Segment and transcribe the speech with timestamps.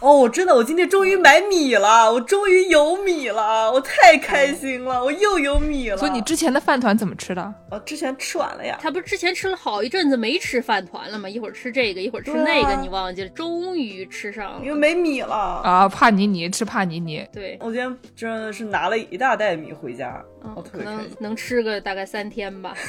[0.00, 5.96] 哦，我真的，我今天终于买米了，我终于有米了，我太开心了，我又有米了。
[5.96, 7.54] 所以你之前的饭团怎么吃的？
[7.70, 8.78] 哦，之前吃完了呀。
[8.80, 11.28] 他不是之前吃了好一阵子没吃饭团了吗？
[11.28, 13.28] 一会儿吃这个，一会儿吃那个，你忘记了？
[13.30, 15.88] 终于吃上了，因为没米了啊！
[15.88, 17.26] 帕尼尼吃帕尼尼。
[17.32, 22.74] 对，我今天真的是拿了一大袋米回家，嗯，可能能吃个大概三天吧。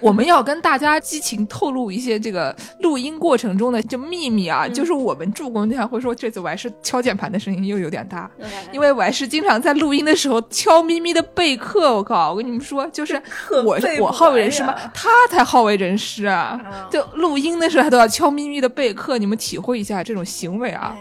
[0.00, 8.30] 我们要跟大家激情透露一些这个录音过程中的就秘密啊，就是我们助攻经常会说这次我还是敲键盘的声音又有点大，
[8.72, 11.94] 因为我还是经常在录音的时候悄咪咪的备课。
[11.94, 13.20] 我靠，我跟你们说，就是
[13.64, 14.74] 我我好为人师吗？
[14.92, 16.60] 他才好为人师啊！
[16.90, 20.96] 就录音的时候他都要悄咪咪的备课，你们体会一下这种行为啊。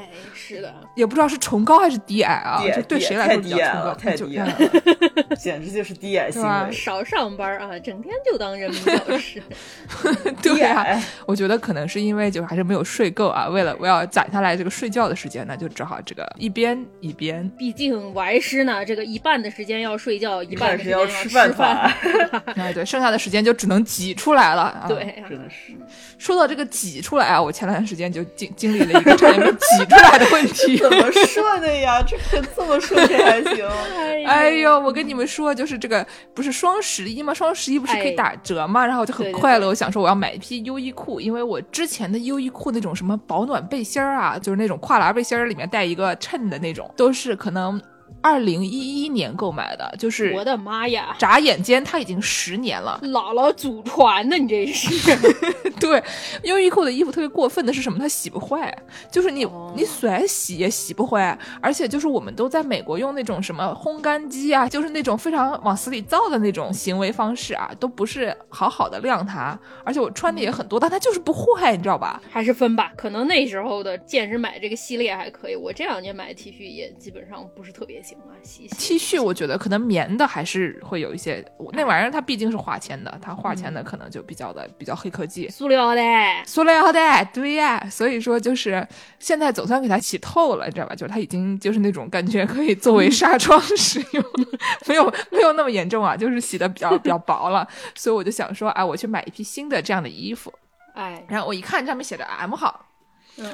[0.55, 2.61] 是的，也不知道是崇高还是低矮啊？
[2.73, 3.93] 这对谁来说比较崇高？
[3.95, 6.71] 太低矮了，简直就是低矮 行为。
[6.71, 9.41] 少上班啊，整天就当人民教师。
[10.41, 10.85] 对啊，
[11.25, 13.47] 我觉得可能是因为就还是没有睡够啊。
[13.47, 17.47] 为了我要攒下来这个睡觉的时间呢，就只好这个一边一边。
[17.57, 21.91] 毕竟我师呢，这个一半的时间要睡觉，一半时间要吃饭。
[22.55, 24.85] 哎， 对，剩下的时间就只能挤出来了。
[24.87, 25.73] 对，真的是。
[26.17, 30.25] 说到这个挤出来啊，我前段时间就经经历了一个差点被挤出来的。
[30.31, 32.01] 问题 怎么说的呀？
[32.07, 33.67] 这可这么说这还行？
[34.25, 37.33] 哎呦，我跟你们说，就是这个不是双十一吗？
[37.33, 38.85] 双十一不是可以打折吗？
[38.85, 47.81] 然后我就很快乐，我想说我要买一批优衣库，因为我之前的优衣库那种什么保暖背心儿啊，就是那种跨栏背心儿里面带一个衬的那种，都是可能。
[48.23, 51.13] 二零一一年购买的，就是我的妈呀！
[51.19, 55.13] 眨眼间，它已经十年了，姥姥祖传的，你这是？
[55.77, 56.01] 对，
[56.43, 57.99] 优衣库的衣服特别过分的是什么？
[57.99, 58.73] 它洗不坏，
[59.11, 59.45] 就是你
[59.75, 72.21] 你甩洗也洗不坏，而且就是我们都在美国用那种什么烘干机啊，就是那种非常往死里造的那种行为方式啊，都不是好好的晾它，而且我穿的也很多，但它就是不坏，你知道吧？
[72.29, 78.12] 还是分吧，可能那时候的健身买这个系列还可以，我这两年买的 T 恤也基本上不是特别行。
[78.77, 85.47] T 恤我觉得可能棉的还是会有一些，那玩意儿它毕竟是化纤的，它化纤的可能就比较的比较黑科技。
[85.47, 86.01] 塑料的，
[86.45, 86.99] 塑料的，
[87.33, 88.85] 对呀，所以说就是
[89.17, 90.93] 现在总算给它洗透了，你知道吧？
[90.93, 94.23] 就是它已经就是那种感觉可以作为纱窗使用，
[94.87, 100.53] 没有没有那么严重啊，就是洗的比较 比较薄了，所以我就想说，哎，我去买一批新的这样的衣服，
[100.95, 102.87] 哎，然后我一看上面写着 M 号。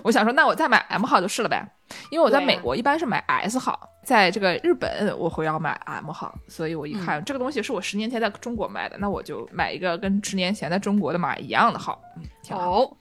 [0.04, 1.66] 我想说，那我再买 M 号就是了呗，
[2.12, 12.02] 因为我在美国一般是买 S 号，在这个日本我会要买 M 号，所以我一看这个东西是我十年前在中国买的，那我就买一个跟十年前在中国的码一样的号，
[12.44, 12.98] 挺好。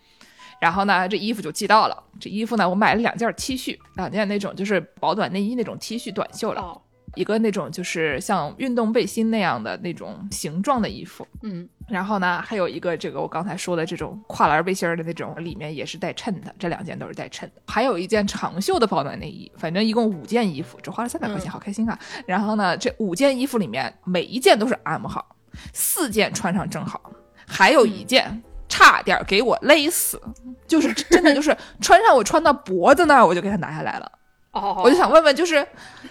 [0.61, 6.81] 然后呢，这衣服就寄到了，这衣服呢，我买了两件 T 恤，两件那种就是保暖内衣那种 T 恤短袖了。
[7.15, 17.63] 一个那种就是像运动背心那样的那种形状的衣服，嗯，然后呢，还有一个这个我刚才说的这种跨栏背心的那种，里面也是带衬的，这两件都是带衬的。
[17.67, 21.99] 还有一件长袖的保暖内衣，反正一共五件衣服，只花了三百块钱，好开心啊！
[22.27, 25.37] 然后呢，这五件衣服里面每一件都是 M 号，
[25.73, 27.11] 四件穿上正好，
[27.47, 30.21] 还有一件差点给我勒死，
[30.67, 34.13] 就是真的就是穿上我穿到脖子那儿，我就给它拿下来了。
[34.53, 35.67] 哦，我就想问问，就是。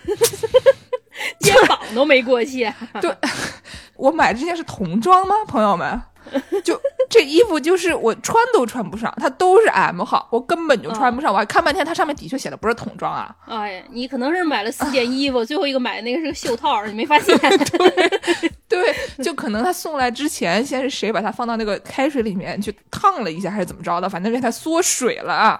[1.39, 2.71] 肩膀都没过气，
[3.01, 3.11] 对，
[3.95, 5.33] 我买的这件是童装吗？
[5.47, 5.99] 朋友们，
[6.63, 11.33] 就这衣服就是我穿都穿不上，它都是 M 号，我根本就穿不上。
[11.33, 13.35] 我还看半天，它上面的确写的不是童装啊。
[13.47, 17.35] 哎呀，你可能是买了四件衣服， 最后一个买的那个是个袖套，你没发现？
[17.39, 24.07] 对，对，就可能他送来之前，先是谁把它放到那个开水里面去烫了一下，还是怎么着的？
[24.07, 25.59] 反正让它缩水了啊！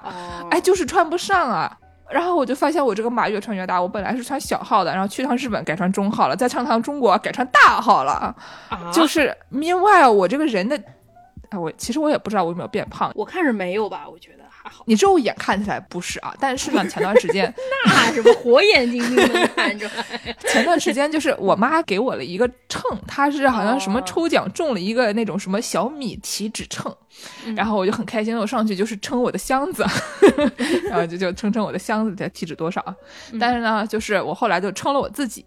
[0.52, 1.76] 哎，就是穿不上啊。
[2.10, 8.36] 然后我就发现我这个码越穿越大，我本来是穿小号的，然后去趟日本改穿中号了，再上趟中国改穿大号了，
[8.94, 10.82] 就是 meanwhile 我这个人的，
[11.50, 14.44] 哎，我其实我也不知道我有没有变胖，我看是没有吧，我觉得。
[14.86, 17.54] 你肉眼看起来不是啊，但是呢，前段时间
[17.86, 20.36] 那什么火眼金睛能看出来。
[20.48, 26.96] 前段时间就是我妈给我了一个秤，她是好像什么抽奖中了一个那种什么小米体脂秤，
[27.56, 29.86] 然后我就很开心，我上去就是称我的箱子，
[30.90, 32.84] 然后就就称称我的箱子的体脂多少。
[33.40, 35.46] 但是呢，就是我后来就称了我自己，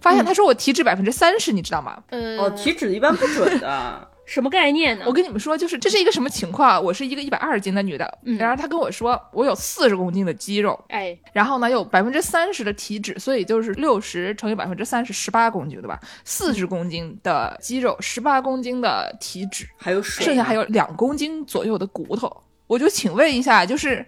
[0.00, 2.02] 发现她说我体脂百分之三十，你知道吗？
[2.10, 4.08] 嗯，哦，体脂一般不准的。
[4.32, 5.04] 什么概念呢？
[5.06, 6.82] 我跟你们说，就是这是一个什么情况？
[6.82, 16.00] 我是一个一百二十斤的女的，嗯然后她跟我说我有四十公斤的肌肉，哎，然后呢有百分之三十的体脂，所以就是六十乘以百分之三十，十八公斤，对吧？
[16.24, 22.34] 四十公斤的肌肉，十八公斤的体脂，还有水，剩下还有两公斤左右的骨头。
[22.66, 24.02] 我就请问一下，就是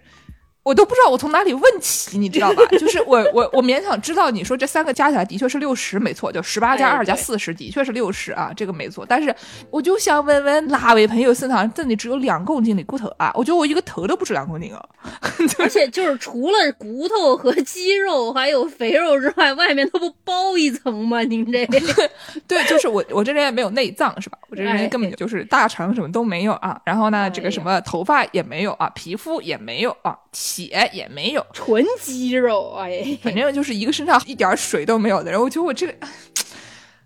[0.65, 2.65] 我都不知道我从哪里问起，你知道吧？
[2.71, 9.05] 就是我我我勉强知道你说这三个加起来的确是六十，没错，就十八加哎二加四十，的确是六十啊，这个没错。
[9.07, 9.33] 但是
[9.69, 13.31] 我就想问问哪位朋友身上真的只有两公斤的骨头啊？
[13.35, 14.83] 我觉得我一个头都不止两公斤啊。
[15.59, 21.21] 而且就是除了骨头和肌肉还有肥肉之外，外面它不包一层吗？
[21.21, 21.63] 您这
[22.47, 24.39] 对，就是我我这人也没有内脏是吧？
[24.49, 26.81] 我这人哎根本就是大肠什么都没有啊。
[26.83, 31.45] 然后呢，这个什么头发也没有啊，皮肤也没有啊，血也没有。
[31.53, 35.93] 纯肌肉，哎，反正就是一个身上一点水都没有的人，我觉得我这个，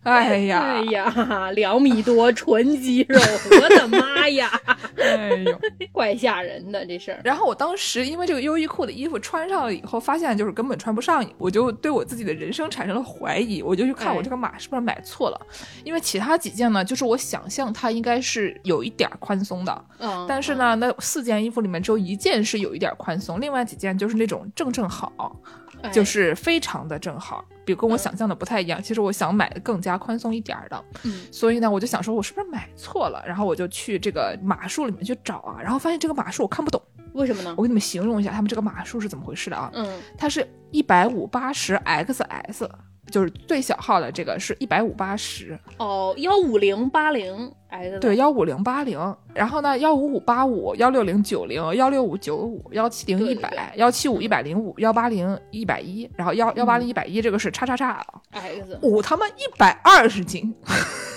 [0.04, 3.20] 哎呀，哎呀，两米多纯肌肉，
[3.62, 4.50] 我的妈呀，
[4.98, 5.60] 哎呦！
[5.92, 7.20] 怪吓人的这事儿。
[7.24, 15.48] 然后我当时因为这个优衣库的衣服穿上了以后，发现就是根本穿不上，我就对我自己的人生产生了怀疑，我就去看我这个码是不是买错了，
[15.84, 25.36] 因为其他几件呢，就是我想象它应该是有一点儿宽松的，嗯，但是呢，那四件衣服里面只有一件是有一点儿宽松，另外几件就是那种正正好。
[25.82, 28.82] 哎就是非常的正好，比跟我想象的不太一样。
[28.82, 33.24] 其实我想买的更加宽松一点儿的，嗯所以呢，我就想说，我是不是买错了？
[33.26, 36.82] 然后我就去这个码数里面去找啊，然后发现这个码数我看不懂。
[37.14, 37.64] 为什么呢我？
[37.64, 39.72] 给你们形容一下他们这个码数是怎么回事的啊？
[39.74, 42.70] 嗯，它是一百五八十 XS，
[43.10, 47.52] 就是最小号的这个是一百五八十，哦，幺五零八零
[48.00, 60.54] 对，幺五零八零，然后呢，幺五五八五，幺六零九零，幺六五九五，幺七零一百，幺七五一百零五，幺八零一百一，然后幺幺八零一百一，这个是叉叉叉啊，X，我他妈一百二十斤，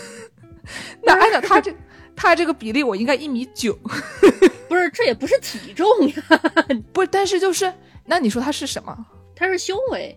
[1.03, 1.75] 那按照他这
[2.15, 3.73] 他这个比例，我应该一米九，
[4.69, 6.15] 不是，这也不是体重呀，
[6.93, 7.73] 不是，但是就是，
[8.05, 8.97] 那你说他是什么？
[9.35, 10.17] 他是胸围。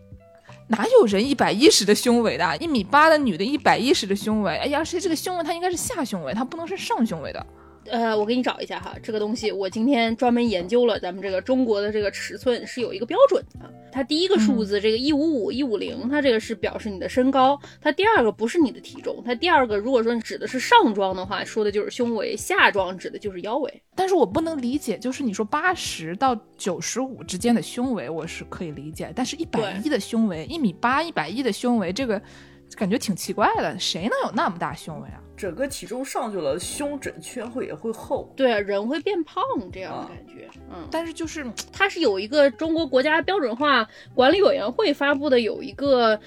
[0.68, 2.58] 哪有人一百一十的胸围的？
[2.58, 7.46] 一米八的女的，一百一十的胸围，哎呀，谁这个胸围它应该是下胸围，它不能是上胸围的。
[7.86, 13.72] 呃，我给你找一下哈，这个东西我今天专门研究了，咱们这个中国的这个尺寸是有一个标准的。
[13.92, 23.82] 它第一个数字这个一五五一五零，它这个是表示你的身高；它第二个不是你的体重，它第二个如果说指的是上装的话，说的就是胸围；下装指的就是腰围。
[23.96, 32.22] 但是我不能理解，就是你说八十到九十五之间的胸围，我是可以理解，但是一百一的胸围，一米八、一百一的胸围，这个
[32.76, 35.22] 感觉挺奇怪的，谁能有那么大胸围啊？
[35.36, 38.32] 整个体重上去了，胸整圈会也会厚。
[38.36, 40.50] 对啊，人会变胖这样的感觉。
[40.70, 46.20] 嗯，但是就是它是有一个中国国家标准化管理委员会发布的有一个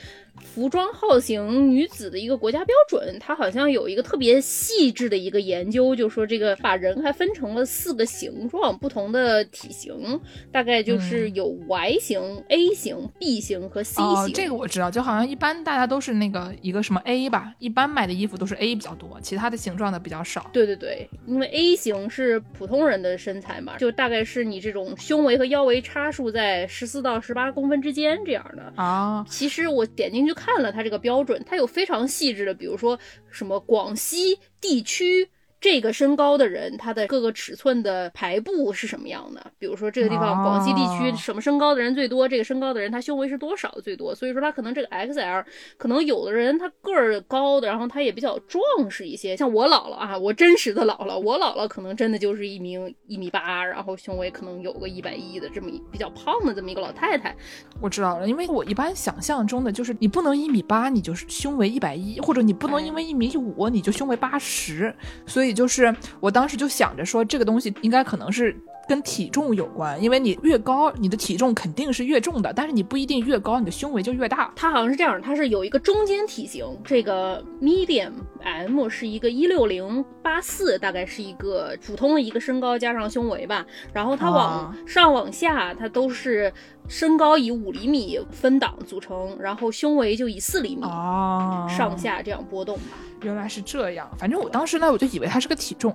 [0.42, 10.20] 服装号型女子的一个国家标准，它好像有一个特别细致的一个研究，就说这个把人还分成了四个形状，不同的体型，
[10.52, 14.04] 大概就是有 Y 型、A 型、B 型和 C 型。
[14.04, 20.48] 哦，这个我知道，就好像一般大家都是那个一个什么 A 吧，一般买的衣服都是 A 比较多，其他的形状的比较少。
[20.52, 28.72] 对对对，因为 A 型是普通人的身材嘛，就大概是你这种胸围和腰围差数在十四到十八公分之间这样的。
[28.76, 32.98] 啊，其实我点进去看了它这个标准，它有非常细致的，比如说
[33.30, 35.30] 什么广西地区。
[35.60, 39.44] 这个身高的人，他的各个尺寸的排布是什么样的？
[39.58, 44.14] 比如说这个地方哦广西地区什么身高的人最多，这个身高的人他胸围是多少最多？
[44.14, 45.44] 所以说他可能这个 XL，
[45.76, 49.36] 可能有的人他个儿高的，然后他也比较壮实一些。
[49.36, 57.34] 像我姥姥啊，我真实的姥姥，我姥姥可能真的就是一名一米八，然后胸围可能有个一百一的这么一比较胖的这么一个老太太。
[57.80, 64.94] 我知道了，因为我一般想象中的就是你不能一米八，你就是胸围一百一，或者你不能因为一米五你就胸围八十，
[65.26, 68.56] 所以就是我当时就想着说这个东西应该可能是
[68.88, 74.50] 跟体重有关，因为你越高，你的体重肯定是越重的，但是你不一定越高，你的胸围就越大。
[74.56, 83.64] 它好像是这样，它是有一个中间体型，这个 medium M 是一个一六零八四，大概是一个普通的一个身高加上胸围吧。
[83.92, 86.52] 然后它往啊上往下，它都是
[86.88, 92.96] 身高以五厘米分档组成，然后胸围就以四厘米哦，上下这样波动吧。
[93.22, 95.92] 原来是这样，反正我当时呢，我就以为它是个体重，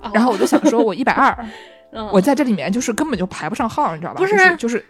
[0.00, 1.46] 啊然后我就想说我一百二，
[1.94, 4.18] 嗯，我在这里面就是根本就排不上号，你知道吧？
[4.18, 4.84] 不是就是就是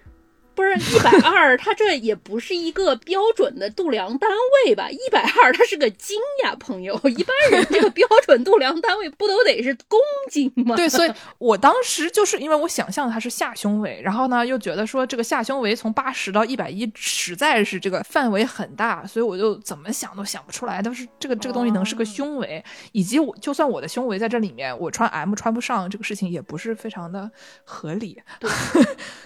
[0.54, 4.30] 不是一百二， 它这也不是一个标准的度量单
[4.66, 4.88] 位吧？
[4.90, 6.94] 一百二它是个斤呀，朋友。
[7.04, 9.99] 一般人这个标准度量单位不都得是公
[10.30, 10.76] 斤吗？
[10.76, 27.30] 对，所以我当时就是因为我想象它是下胸围，然后呢又觉得说这个下胸围从八十到一百一实在是这个范围很大，所以我就怎么想都想不出来，但是这个这个东西能是个胸围，以及我就算我的胸围在这里面，我穿 M 穿不上这个事情也不是非常的
[27.64, 28.50] 合理，对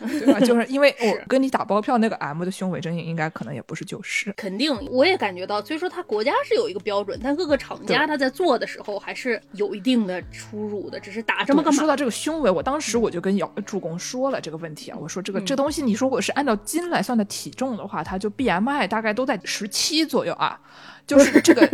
[0.21, 0.41] 对吧？
[0.41, 4.33] 就是因为我是跟你打包票那个 M 的胸围真应该可能也不是九十。
[4.37, 11.77] 肯定，我也感觉到，所以说它国家是有一个标准，但各个厂家对它在做的时候还是有一定的出入的，只是打这么个码。
[11.77, 20.61] 说到这个胸围，我当时我就跟姚助攻说了这个问题啊，我说这个、这东西，你说我是按照斤来算的体重的话，它就 BMI 大概都在十七左右啊，
[21.07, 21.67] 就是这个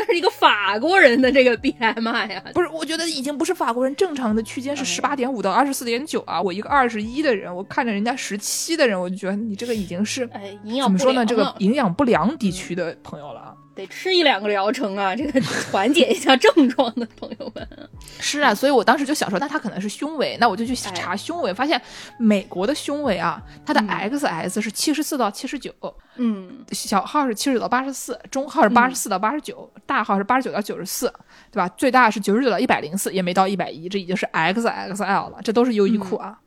[0.00, 11.26] 那是一个法国人的这个 BMI 啊，不是，我觉得已经不是法国人正常的区间是十八点五到二十四点九啊，我一个二十一的人，我看着人家十七的人，我就觉得你这个已经是哎，营养不怎么说呢？
[11.26, 13.49] 这个营养不良地区的朋友了啊。
[13.80, 15.40] 得吃一两个疗程啊，这个
[15.72, 17.66] 缓解一下症状的朋友们。
[18.20, 21.80] 是啊，所以我当时就想说，那他可能是胸围，那我就去哎查胸围，发现
[22.18, 25.72] 美国的胸围啊，它的 XS 是七十四到七十九，
[26.16, 31.12] 嗯，小号是七十九到八十四，中号是八十四到八十九，大号是八十九到九十四，
[31.50, 31.68] 对吧？
[31.76, 36.38] 最大是九十九到一百零四，也没到一百一，这已经是 XXL 了，这都是优衣库啊。
[36.38, 36.44] 嗯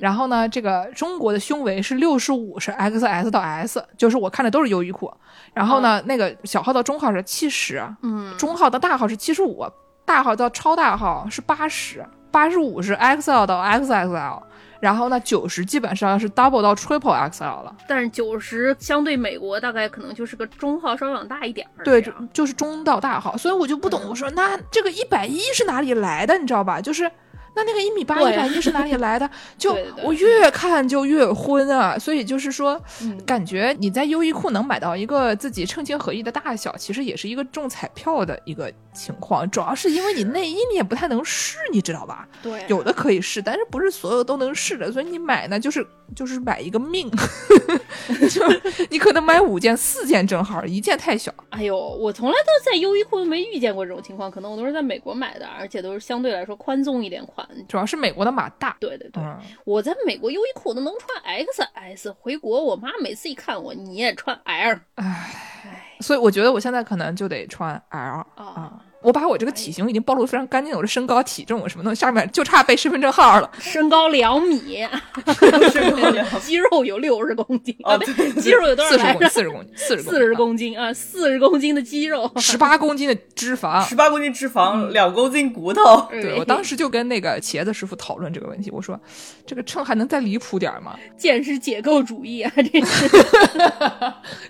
[0.00, 5.12] 然后呢，这个中国的胸围是六十五，是 XS 到 S，就是我看的都是优衣库。
[5.52, 9.64] 然后呢，那个小号到中号是七十，嗯，中号到大号是七十五，
[10.04, 14.42] 大号到超大号是八十，八十五是 XL 到 XXL，
[14.80, 17.74] 然后呢，九十基本上是 double 到 triple XL 了。
[17.88, 26.80] 但是九十相对美国大概可能就是个中号稍微往大一点儿对，就就是中到大号，所以我就不懂，我说那这个一百一是哪里来的，你知道吧？
[26.80, 27.10] 就是
[27.54, 29.28] 那那个一米八一百一是哪里来的？
[29.56, 42.28] 就我越看就越昏啊，所以就是说，嗯感觉你在优衣库能买到一个自己称心合意的大小，其实也是一个中彩票的一个情况，主要是因为你内衣你也不太能试，你知道吧？
[42.42, 47.10] 对，有的可以试，但是不是所有都能试的，所以你买呢，就是就是买一个命，
[48.30, 48.42] 就
[48.90, 51.32] 你可能买五件、四件正好，一件太小。
[51.50, 57.43] 哎呦，我从来都在优衣库都没遇见过这种情况，可能我都是在美国买的，而且都是相对来说宽松一点款。
[57.68, 58.76] 主要是美国的码大。
[58.80, 68.84] 对对对，嗯，我在美国优衣库都能穿 XS，回国我妈每次一看我，你也穿 L，唉，所以我觉得我现在可能就得穿 L 啊啊。
[69.04, 73.50] 我把我这个体型已经暴露得非常干净了，我的身高、体重什么的，下面就差背身份证号了。
[73.60, 74.78] 身高两米，
[75.70, 79.76] 身高两米 肌肉有六十公斤啊对肌肉有多少四十公斤？
[79.76, 82.32] 四十公斤，四十公斤啊，四十公斤的肌肉。
[82.36, 83.86] 十八公斤的脂肪。
[83.86, 86.08] 十八公斤脂肪，两公斤骨头。
[86.10, 88.98] 对我当时就跟那个茄子师傅讨论这个问题，我说
[89.46, 90.96] 这个秤还能再离谱点儿吗？
[91.18, 93.10] 见识解构主义啊，这是。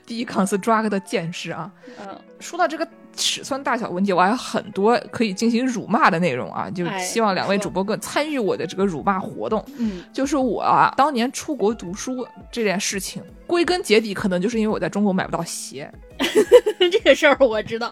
[0.07, 1.71] 第一 construct 的见识啊。
[1.99, 9.65] 嗯，说到这个尺寸大小问题，我还有很多可以进行辱骂的内容啊，就哎希望两位主播更参与我的这个辱骂活动。
[9.77, 15.91] 嗯，就是我啊，当年出国读书这件事情，归根结底可能就是因为我在中国买不到鞋，
[16.91, 17.91] 这个事儿我知道，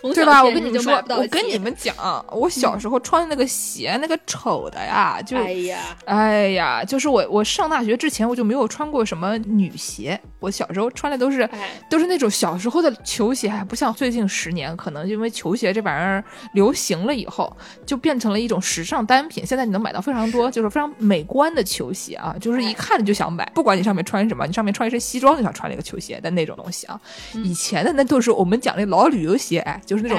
[0.00, 0.44] 从小对吧？
[0.44, 1.94] 我跟你们说我跟你们讲，
[2.30, 17.54] 我小时候穿的那个鞋，那个丑的呀，就哎呀，哎呀，就是我我上大学之前我就没有穿过什么女鞋，我小时候穿的都是哎，都是那种小时候的球鞋，还不像最近十年，可能因为球鞋这玩意儿流行了以后，
[17.86, 19.44] 就变成了一种时尚单品。
[19.44, 26.98] 现在你能买到非常多，就是非常美观的球鞋啊，就是一看你就想买，不管你上面穿什么，你上面穿一身西装就想穿那个球鞋的那种东西啊。
[27.44, 30.18] 以前的那都是我们讲那老旅游鞋，哎，就是那种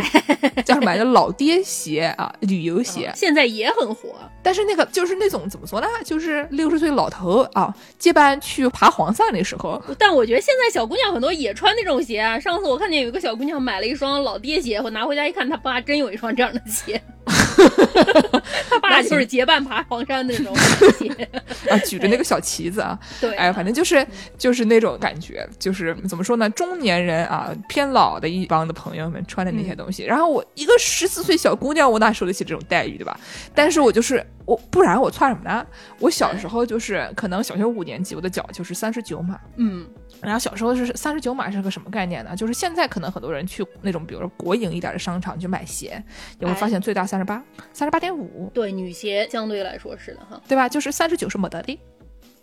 [0.63, 3.11] 叫什么叫老爹鞋啊，旅游鞋。
[3.15, 4.15] 现在也很火。
[4.43, 12.39] 但是那个就是那种怎么说呢，就是六十岁老头啊，接班去爬黄鳝那时候，但我觉得现在小姑娘很多也穿那种鞋啊。
[12.39, 17.01] 上次我看见有一个小姑娘买了一双老爹鞋，我拿回家一看，她爸真有一双这样的鞋。
[18.69, 20.55] 他爸就是结伴爬黄山那种
[20.99, 21.29] 鞋。
[21.69, 24.05] 啊，举着那个小旗子啊，对，哎，反正就是
[24.37, 30.03] 就是那种感觉，就是怎么说呢，中年人啊，偏老的一帮的朋友们穿的那些东西。
[30.03, 33.19] 然后我一个十四岁小姑娘，我哪受得起这种待遇，对吧？
[33.53, 35.65] 但是我就是我，不然我穿什么呢？
[35.99, 39.39] 我小时候就是可能小学五年级，我的脚就是三十九码。
[39.57, 39.87] 嗯，
[40.21, 42.35] 然后小时候是三十九码是个什么概念呢？
[42.35, 46.03] 就是现在可能很多人去那种，比如说国营一点的商场去买鞋，
[46.39, 47.43] 你会发现最大三十八、
[47.73, 50.41] 三十八点五，对，女鞋相对来说是的哈。
[50.47, 50.67] 对吧？
[50.67, 51.79] 就是三十九是没得的。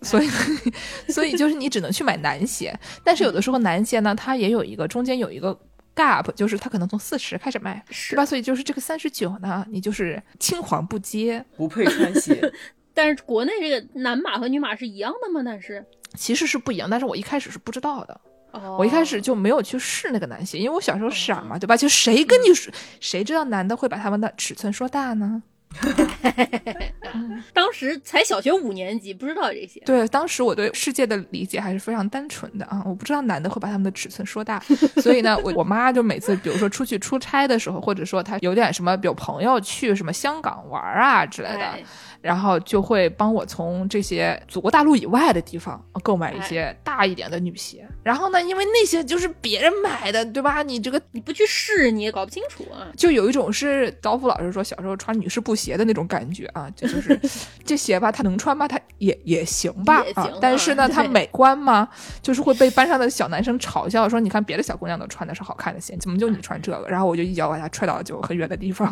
[0.03, 0.29] 所以，
[1.09, 5.57] 所以就是你只能去买男鞋，但是有的时候男鞋呢，它也有一个中间有一个
[5.95, 8.27] gap，就是它可能从四十开始卖，是吧？
[8.27, 12.53] 所以就是这个三十九呢，你就是青黄不接，不配穿鞋，
[12.93, 15.41] 但是国内这个男码和女码是一样的吗？
[15.45, 15.85] 但是
[16.17, 18.21] 其实是不一样，但是我一开始是不知道的。
[18.53, 21.77] 哦，我一开始就没有去试那个男鞋，因为我小时候傻嘛，对吧？
[21.77, 25.43] 就谁跟你说，谁知道男的会把他们的尺寸说大呢？
[27.55, 29.81] 当时才小学五年级，不知道这些。
[29.87, 34.61] 对，当时我对世界的理解还是非常单纯的啊，我不知道男的会把他们的尺寸说大，
[35.01, 41.79] 所以呢，我我妈就每次，比如说出去出差的时候，或者说她有点什么有朋友去什么香港玩啊之类的。
[42.23, 47.87] 哎然后就会帮我从这些祖国大陆以外的地方购买一些大一点的女鞋。
[48.03, 50.63] 然后呢，因为那些就是别人买的，对吧？
[50.63, 52.87] 你这个你不去试，你也搞不清楚啊。
[52.97, 57.21] 就有一种是刀夫老师说小时候穿女士布鞋的那种感觉啊，这就是
[57.65, 58.67] 这鞋吧，它能穿吗？
[58.67, 61.89] 它也也行吧啊但是呢，它美观吗？
[62.23, 66.89] 就是会被班上的小男生嘲笑说，你看别的小姑娘都穿的是好看的鞋，怎么就你穿这个？
[66.89, 68.89] 然后我就一脚把他踹到就很远的地方。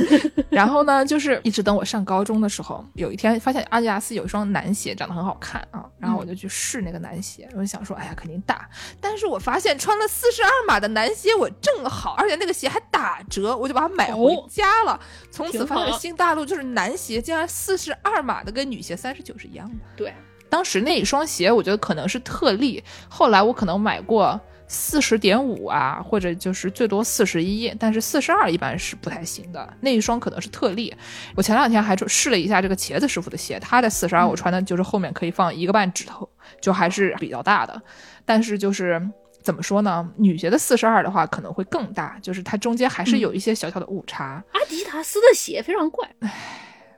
[0.50, 8.68] 然后呢，就是一直等我上高中的时候，有一天发现阿迪达斯有一双男鞋长得很好看啊，然后我就去试那个男鞋，我就想说，哎呀，肯定大。
[9.00, 14.98] 但是我发现穿了四十二码的男鞋我正好，而且那个鞋还打折，我就把它买回哦家了。
[15.30, 19.76] 从此发现新大陆就是男鞋竟然四十二码的跟女鞋三十九是一样的。
[19.96, 20.14] 对，
[20.48, 29.76] 当时那一双鞋，我觉得可能是特例，后来我可能买过四十点五啊，或者就是最多四十一，但是四十二一般是不太行的。
[29.80, 30.94] 那一双可能是特例。
[31.34, 36.28] 我前两天还试了一下这个茄子师傅的鞋，他的四十二我穿的就是后面可以放一个半指头，
[36.60, 37.80] 就还是比较大的。
[38.24, 39.00] 但是就是
[39.42, 44.42] 怎么说呢，女鞋的四十二的话可能会更大，就是它中间还是有一些小小的误差。
[44.52, 46.08] 阿迪达斯的鞋非常怪，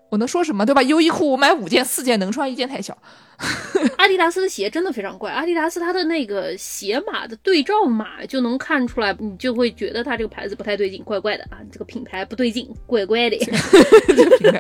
[0.09, 0.83] 我能说什么对吧？
[0.83, 2.97] 优衣库我买五件四件能穿一件太小。
[3.97, 5.30] 阿迪达斯的鞋真的非常怪。
[5.30, 13.38] 阿迪达斯它的那个鞋码的对照码就能看出来，你就会觉得它这个牌子不太对劲，怪怪的啊，这个品牌不对劲，怪怪的。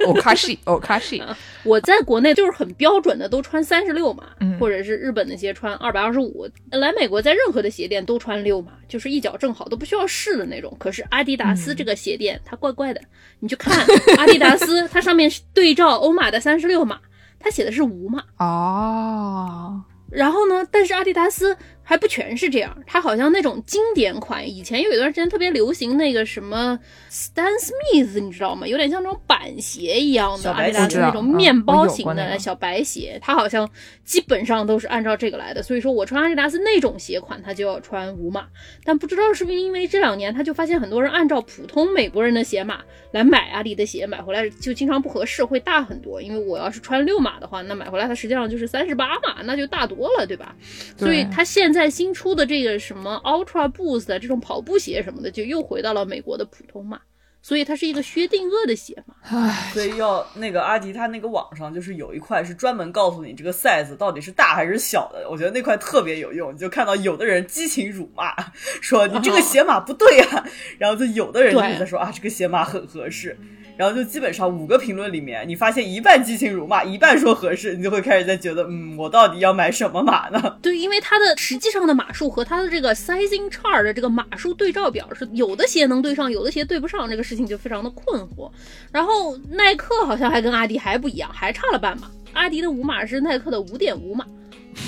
[0.06, 1.22] 欧卡西，欧卡西，
[1.64, 6.48] 我在国内就是很标准的，都穿三十六码，嗯或者是日本的鞋穿二百二十五。
[6.70, 10.74] 来美国在任何的鞋店都穿六码，就是一脚正好，都不需要试的那种。
[10.78, 13.00] 可是阿迪达斯这个鞋店、它怪怪的，
[13.40, 13.84] 你去看
[14.16, 17.00] 阿迪达斯，它上面是对照欧码的三十六码，
[17.38, 18.22] 它写的是无嘛。
[18.38, 21.56] 哦，然后呢，但是阿迪达斯
[21.88, 26.78] 还不全是这样，它好像那种经典款，以前有一段时间特别流行那个什么
[27.10, 28.66] Stan Smith，你知道吗？
[28.66, 33.66] 有点像那种板鞋一样的阿迪达斯那种面包型的小白鞋，它好像
[34.04, 35.62] 基本上都是按照这个来的。
[35.62, 38.48] 所以说我穿阿迪达斯那种鞋款，它就要穿五码，
[38.84, 42.80] 但不知道是不是因为这两年他就发现很多人按照普通美国人的鞋码
[43.12, 46.20] 来买阿迪的鞋，买回来就经常不合适，会大很多。
[46.20, 50.54] 因为我要是穿六码的话，那买回来它实际上就是三十八码，那就大多了，对吧？
[50.98, 56.98] 所以它现在新出的这个什么 Ultra Boost 这种跑步鞋什么的，就又回到了美国的普通码，
[57.42, 59.14] 所以它是一个薛定谔的鞋嘛。
[59.24, 66.54] 唉，所以要那个阿迪他那个网上就是有一块是专门告诉你这个 size 到底是大还是小的，我觉得那块特别有用。
[66.54, 68.34] 你就看到有的人激情辱骂，
[68.80, 70.46] 说你这个鞋码不对啊，
[70.78, 73.38] 然后就有的人就在说啊这个鞋码很合适，
[73.78, 80.40] 然后就基本上五个评论里面，你发现一半激情辱骂，一半说合适，你就会开始在觉得嗯我到底要买什么码呢？
[80.60, 88.50] 对，因为它的实际上的码数和它的这个 sizing chart 的这个码数对照表是有的鞋能对上，有的鞋对不上，这个事情就非常的困惑。
[88.90, 92.10] 然后耐克好像还跟阿迪还不一样，还差了半码。
[92.32, 94.26] 阿迪的五码是耐克的五点五码，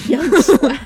[0.09, 0.77] 也很奇怪。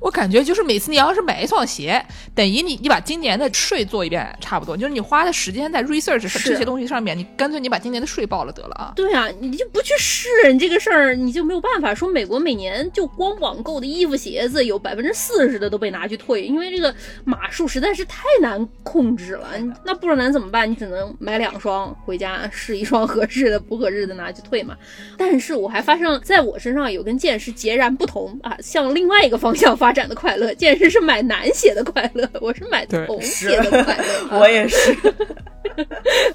[0.00, 2.02] 我感觉就是每次你要是买一双鞋，
[2.34, 8.92] 等于你你把今年的税做一遍，差不多，就是你花的时间在 research 这些东西上面，你干脆你把今年的税报了得了啊。
[8.96, 19.48] 对啊，你就不去试，你这个事儿你就没有办法说美国每年就光网购的衣服鞋子有百分之四十的都被拿去退，因为这个码数实在是太难控制了。
[19.84, 20.70] 那不然怎么办？
[20.70, 24.74] 你只能买两双回家试一双合适的，不合适的拿去退嘛。
[25.18, 30.54] 但是我还发现在我身上有跟剑是截然不同啊，向另外一个方向发展的快乐。
[30.54, 34.04] 健身是买男鞋的快乐，我是买童鞋的快乐。
[34.30, 34.96] 啊我也是，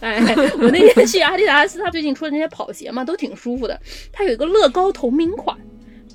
[0.01, 0.21] 哎，
[0.59, 3.79] 我那天去阿迪达斯，他最近出的那些跑鞋嘛，都挺舒服的。
[4.11, 5.55] 它有一个乐高同名款，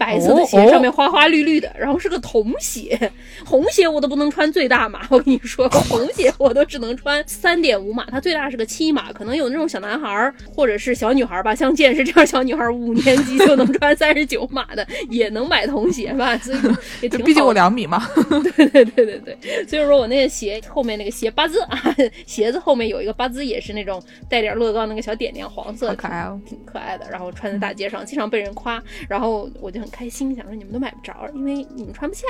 [0.00, 2.98] 白色的鞋，上面花花绿绿的，然后是个童鞋，
[3.44, 16.58] 红鞋我都不能穿最大码，我跟你说，红鞋我都只能穿三点五码，它最大是个七码，可能有那种小男孩儿或者是小女孩儿吧，像剑士这样小女孩儿，五年级就能穿三十九码的，也能买童鞋吧，所以
[17.02, 17.26] 也挺好。
[17.26, 18.08] 毕竟我两米嘛。
[18.56, 21.78] 对对对对对，所以说我那个鞋后面那个鞋八字啊，
[22.26, 27.06] 鞋子后面有一个八字，也是那种带点乐高那个小点点，黄色可爱哦挺挺可爱的。
[27.10, 32.26] 然后穿在大街上，经常被人夸，然后我就很开心，想说你们都买不着，因为你们穿不下。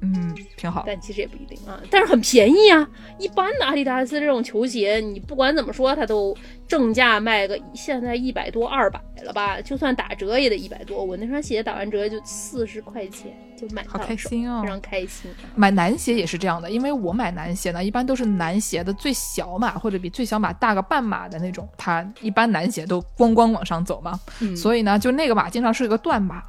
[0.00, 0.84] 嗯，挺好。
[0.86, 2.88] 但其实也不一定啊，但是很便宜啊。
[3.18, 9.60] 一般的阿迪达斯这种球鞋，你不管怎么说，它都正价卖个现在一百多、二百了吧？
[9.60, 11.02] 就算打折也得一百多。
[11.02, 15.30] 我那双鞋打完折就四十块钱就买到好开手心哦非常开心。
[15.54, 26.42] 买男鞋也是这样的，因为我买男鞋呢，一般都是男鞋的最小码或者比最小码大个半码的那种，它一般男鞋都咣咣往上走嘛，嗯所以呢，就那个码经常是一个断码。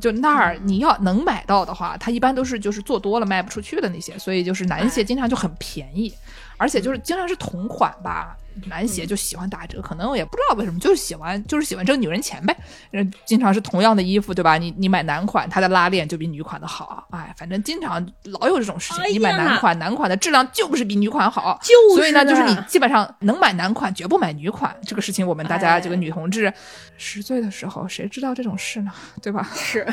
[0.00, 6.12] 就那儿你要能买到的话，它一般都是就是做多了卖不出去的那些，所以就是男鞋经常就很便宜，
[6.56, 8.36] 而且就是经常是同款吧，
[8.66, 12.56] 男鞋就喜欢打折，可能我也不知道为什么，就是喜欢就是喜欢挣女人钱呗。
[12.92, 14.58] 嗯，经常是同样的衣服，对吧？
[14.58, 19.02] 你你买男款，它的拉链就比女款的好，哎，反正经常老有这种事情。
[19.04, 24.74] 哎你买男款，男款的质量就是比女款好，就是所以呢，就是啊你基本上能买男款，绝不买女款。
[24.86, 26.52] 这个事情我们大家哎这个女同志
[26.96, 28.92] 十岁的时候，谁知道这种事呢？
[29.22, 29.48] 对吧？
[29.54, 29.86] 是，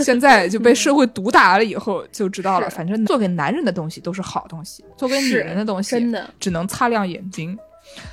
[0.00, 2.68] 现在就被社会毒打了以后就知道了。
[2.70, 7.58] 反正做给男人的东西都是好东西，做给女人的东西真的只能擦亮眼睛。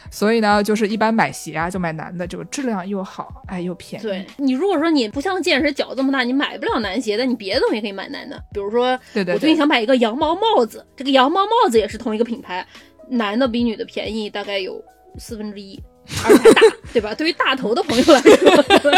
[0.09, 4.03] 所以呢，就是一般买鞋啊，就买男的，这个质量又好，哎，又便宜。
[4.03, 4.25] 对。
[4.37, 12.65] 你如果说你不像健身脚这么大，你买不了男鞋，的你别的东西可以买男的，比如说，对对对我最近想买一个羊毛帽子，这个羊毛帽子也是同一个品牌，
[13.09, 14.81] 男的比女的便宜大概有
[15.17, 15.79] 四分之一，
[16.25, 16.61] 而且还大，
[16.93, 17.13] 对吧？
[17.13, 18.91] 对于大头的朋友来说，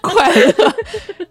[0.02, 0.74] 快乐，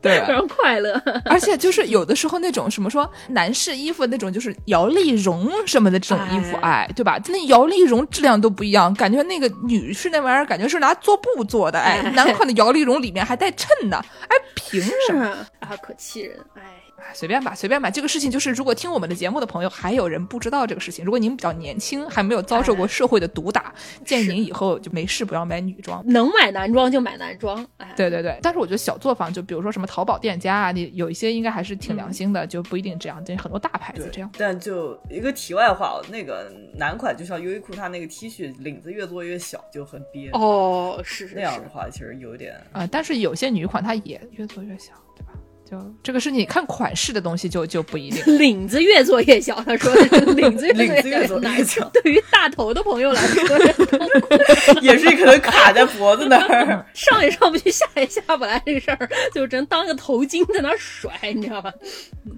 [0.02, 1.02] 对非常快乐。
[1.26, 7.20] 而且就是有的时候那种什么说男士衣服那种就是摇粒绒什么的这种衣服，哎哎，对吧？
[7.28, 15.26] 那摇粒绒质量都不一样，感觉那个女士那玩意儿感觉是拿做布做的，哎，哎男款的摇粒绒里面还带衬呢，哎，凭什么？
[15.60, 16.62] 啊，可气人，哎。
[16.98, 17.90] 哎随便吧，随便吧。
[17.90, 26.04] 这个事情就是，如果听我们的节目的朋友还有人不知道这个事情，如果您比较年轻，还没有遭受过社会的毒打，建议您以后就没事不要买女装。
[26.08, 33.24] 能买男装就买男装，哎，对对对，但是我觉得小作坊，就比如说什么淘宝店家啊，你有一些应该还是挺良心的，就不一定这样。
[33.24, 34.30] 这很多大牌子这样。
[34.38, 40.30] 但就一个题外话，那个男款就像优衣库，它那个 T 恤领子越做越小，就很憋。
[40.32, 45.34] 哦，是是是那样的，话，其实有一点啊、但是有些女款它也越做越小，对吧？
[45.70, 48.22] 就这个是你看款式的东西就就不一定。
[48.38, 51.90] 领子越做越小，他说的是领子越领子越做越小。
[51.90, 53.58] 对于大头的朋友来说
[54.82, 56.86] 也是可能卡在脖子那儿。
[56.94, 61.74] 上也上不去，下也下不来，这个事儿就只能当个头巾在那儿甩，你知道吧？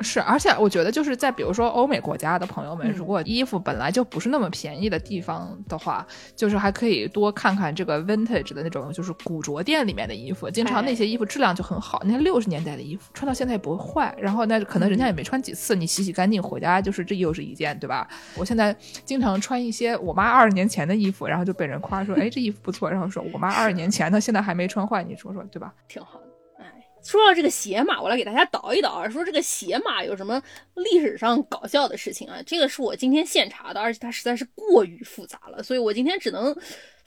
[0.02, 12.02] 是，而且我觉得就是在比如说欧美国家的朋友们，嗯如果衣服本来就不是那么便宜的地方的话，就是还可以多看看这个 vintage 的那种，就是古着店里面的衣服，经常那些衣服质量就很好。
[12.06, 18.08] 那六十年代的衣服穿到现在也不会坏，然后那可能人家也没穿几次，你洗洗干净回家就是这又是一件，对吧？
[18.38, 18.76] 我现在
[19.06, 25.74] 经常穿一些我妈二十年前的衣服，然后就被人夸说，哎，这衣服不错，然后说我妈二十年前的现在还没穿坏，你说说对吧？
[25.88, 26.28] 挺好的。
[26.60, 26.72] 哎，
[27.04, 30.40] 说到这个鞋码，我来给大家倒一倒啊，说这个鞋码有什么
[30.76, 32.38] 历史上搞笑的事情啊？
[32.46, 36.56] 这个是我今天现查的，而且它实在是过于复杂了，所以我今天只能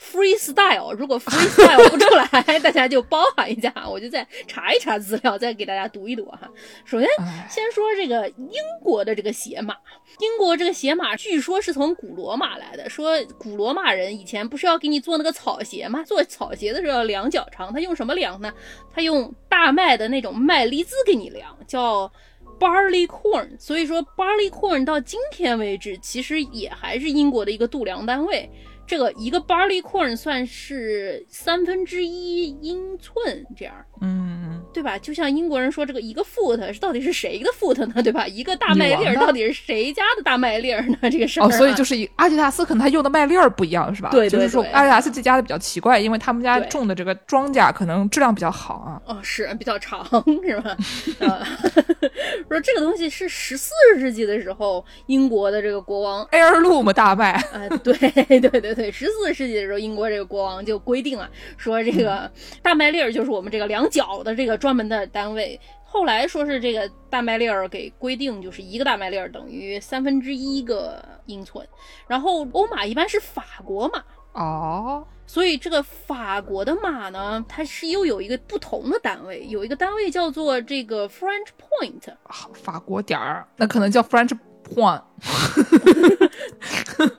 [0.01, 0.93] freestyle。
[0.95, 6.51] 如果 freestyle 不出来， 大家就包涵一下，我就再查一查资料，再给大家读一读哈。
[6.85, 9.75] 首先，哎，先说这个英国的这个鞋码，
[10.21, 12.89] 英国这个鞋码据说是从古罗马来的。
[12.89, 16.03] 说古罗马人以前不是要给你做那个草鞋吗？
[16.03, 18.53] 做草鞋的时候要量脚长，他用什么量呢？
[18.93, 22.11] 他用大麦的那种麦粒子给你量，叫
[22.59, 23.49] barley corn。
[23.59, 28.51] 所以说 barley corn 到今天为止，其实也还是英国的一个度量单位。
[28.91, 33.73] 这个一个 barley corn 算是三分之一英寸这样。
[34.01, 34.99] 嗯，对吧？
[34.99, 38.03] 就像英国人说这个一个 foot 是到底是谁的 foot 呢？
[38.03, 38.27] 对吧？
[38.27, 40.97] 一个大麦粒儿到底是谁家的大麦粒儿呢？
[41.09, 44.09] 这个事儿、啊、哦，所以就是阿迪达斯可能他用的麦粒儿不一样，是吧？
[44.11, 49.01] 对对就是说阿迪达斯这家的比较奇怪，因为他们家种的这个庄稼可能质量比较好啊。
[49.07, 50.05] 哦是比较长
[50.45, 50.77] 是吧？
[51.21, 51.47] 呃
[52.51, 56.27] 说这个东西是十四世纪的时候英国的这个国王。
[56.33, 62.31] Heirloom 大麦，啊、对对对对，十四世纪的时候，英国这个国王就规定了，说这个
[62.63, 65.61] 大麦粒儿就是我们这个量角的这个专门的单位。
[65.83, 71.67] 后来说是这个大麦粒儿给规定，就是一个大麦粒儿等于三分之一个英寸。
[72.07, 82.15] 然后欧码一般是法国码，哦，所以这个法国的码呢，它是又有一个不同的单位，有一个单位叫做这个 French point。
[82.23, 84.31] 好法国点儿，那可能叫 French
[84.75, 85.03] point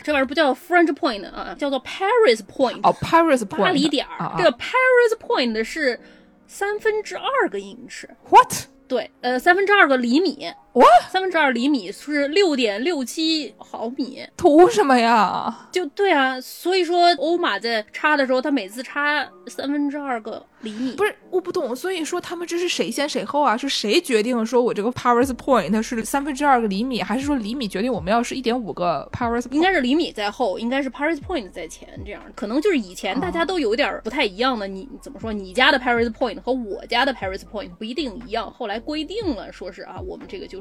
[0.04, 2.80] 这玩意儿不叫 French point 啊，叫做 Paris point。
[2.84, 6.00] 哦，Paris point 巴黎点儿，这个 Paris point 是
[6.48, 8.52] 三分之二个英尺，What？
[8.88, 15.68] 对，呃，三分之二个厘米，哇，三分之二厘米是六点六七毫米，图什么呀？
[15.70, 21.76] 就对啊，所以说欧马在插的时候，他每次插三分之二个厘米，不是，我不懂。
[21.76, 23.58] 所以说他们这是谁先谁后啊？
[23.58, 29.46] 是谁决定说我这个 powers point 是三分之二个厘米，还是说厘米决定我们要是一点五个 powers？
[29.52, 34.66] 应该是厘米在后，应该是 Paris Point 在前，这样可能就是以前大家都有点不太一样的。
[34.66, 35.34] 你怎么说？
[35.34, 40.61] 你家的 Paris Point 和我家的 Paris Point 不一定一样，后来规定了，说是啊，我们这个就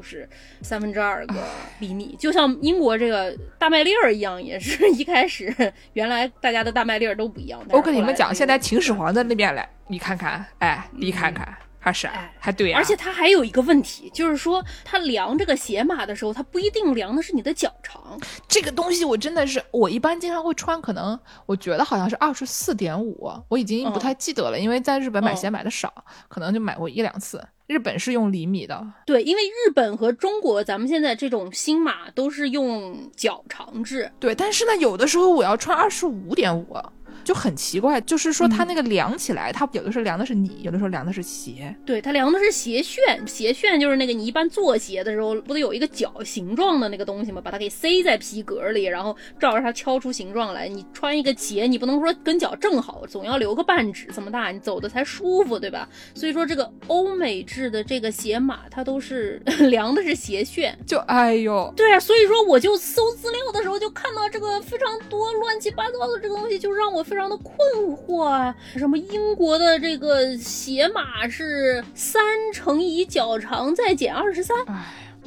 [0.61, 1.35] 三分之二个
[1.79, 5.53] 厘米，就像英国这个大麦粒儿一样，也是一开始
[5.93, 7.61] 原来大家的大麦粒儿都不一样。
[7.69, 11.57] 我跟你们讲，现在秦始皇的那边来，你看看，哎，你看看。
[11.83, 18.19] 还是还对，而且它还有一个问题，就是说它量这个鞋码的时候，它不一定量的是你的脚长。
[18.47, 25.91] 这个东西我真的是，我一般经常会穿，可能我觉得好像是二十四点五，我已经不太记得了，因为在日本买鞋买的少，
[26.27, 27.43] 可能就买过一两次。
[27.71, 34.35] 日本是用厘米的，对，因为日本和中国，咱们现在这种新码都是用脚长制，对。
[34.35, 36.75] 但是呢，有的时候我要穿二十五点五。
[37.23, 41.75] 就很奇怪，就是说它那个量起来，它有的时候量的是你，有的时候量的是鞋。
[41.85, 47.39] 对，它量的是鞋楦，鞋楦就是那个你一般做鞋的时候不得有一个脚形状的那个东西吗？
[47.43, 50.67] 把它给塞在皮革里，然后照着它敲出形状来。
[50.67, 55.87] 你穿一个鞋，你不能说跟脚正好，总要留个半指这么大，你走的才舒服，对吧？
[56.15, 60.73] 所以说这个欧美制的这个鞋码，它都是量的是鞋楦。
[60.87, 67.05] 就哎呦，对啊，所以说我就搜资料的时候就看到这个非常多乱七八糟的这个东西，就让我。
[67.11, 67.53] 非常的困
[67.93, 68.55] 惑啊！
[68.77, 74.55] 什么英国的这个鞋码是三乘以脚长再减二十三？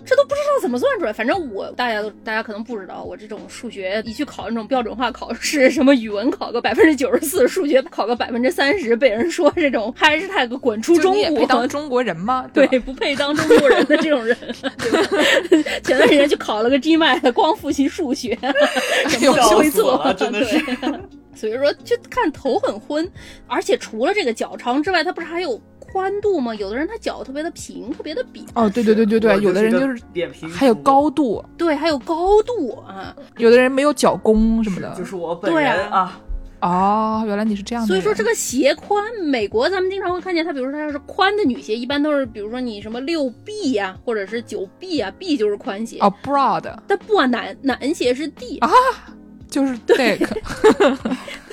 [0.07, 1.13] 这都不知道怎么算出来。
[1.13, 12.49] 反正我大家都大家可能不知道，我这种数学一去考那种标准化考试，什么语文考个百分之九十四，数学考个百分之三十，被人说这种还是太个滚出中国，配当中国人吗？
[12.53, 14.37] 对，不配当中国人的这种人。
[15.85, 18.39] 前段时间去考了个 GMAT，光复习数学，
[19.09, 20.59] 什么会做，真的是。
[21.35, 23.11] 所以说，就看头很昏，
[23.47, 26.55] 而且除了这个脚长之外，它不是还有宽度吗？
[26.55, 28.45] 有的人他脚特别的平，特别的扁。
[28.55, 30.49] 哦，对对对对对，有的人就是扁平。
[30.51, 33.15] 还有高度，对，还有高度啊。
[33.37, 36.21] 有的人没有脚弓什么的，就是我本人啊。
[36.61, 37.87] 哦，原来你是这样。
[37.87, 45.99] 所以说这个鞋宽，美国咱们经常会看见，它比如说它要是宽的女鞋，一般都是比如说你什么六 B 呀，或者是九 B 啊，B 就是宽鞋。
[46.01, 46.75] 哦，broad。
[46.87, 48.71] 但不啊，男男鞋是 D 啊。
[49.55, 50.27] 就是 dick，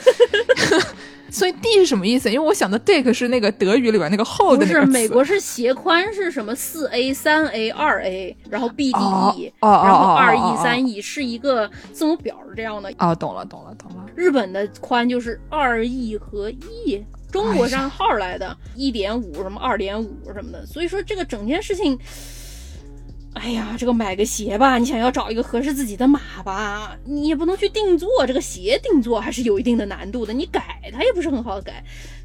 [1.30, 2.32] 所以 D 是什么意思？
[2.32, 4.66] 因为我想的 dick 是那个德语里边那个厚的。
[4.66, 6.56] 不是，美国是斜宽是什么？
[6.56, 12.92] 四 A、三 A、二 A，然后 B、D、E，然后二 E、三 E 是一个字母表这样的。
[12.98, 14.04] 哦，懂了，懂了，懂了。
[14.16, 20.66] 日本的宽就是二 E 和 E，中国是按号来的，一点五什么二点五什么的。
[20.66, 21.96] 所以说这个整件事情。
[23.34, 28.08] 哎呀，这个买个鞋吧，你想要找一个合适自己的码吧，你也不能去定做。
[28.28, 31.84] 这个鞋定做还是有一定的难度的，你改它也不是很好改，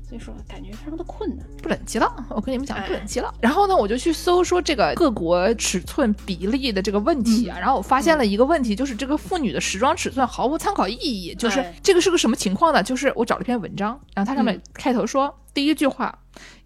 [0.08, 1.46] 所以说感觉非常的困难。
[1.62, 3.32] 不冷气了，我跟你们讲不冷气了。
[3.40, 11.32] 然后呢，我就去搜说这个各国尺寸比例的这个问题啊，然后我发现了一个问题，就是这个妇女的时装尺寸毫无参考意义。
[11.36, 12.82] 就是这个是个什么情况呢？
[12.82, 16.18] 就是我找了一篇文章，然后它上面开头说第一句话。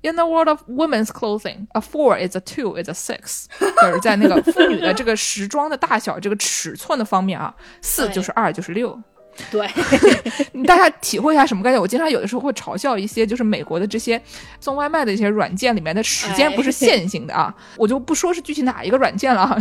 [0.03, 8.99] In the world of women's clothing, a four is a two is a six， 就是在那个妇女的这个时装的大小这个尺寸的方面啊，四就是二就是六。
[9.51, 9.69] 对，
[10.67, 11.79] 大家体会一下什么概念？
[11.79, 14.21] 我经常有的时候会嘲笑一些，就是美国的这些
[14.59, 19.59] 送外卖的一些软件里面的时间不是线性的啊， 我就不说是具体哪一个软件了啊，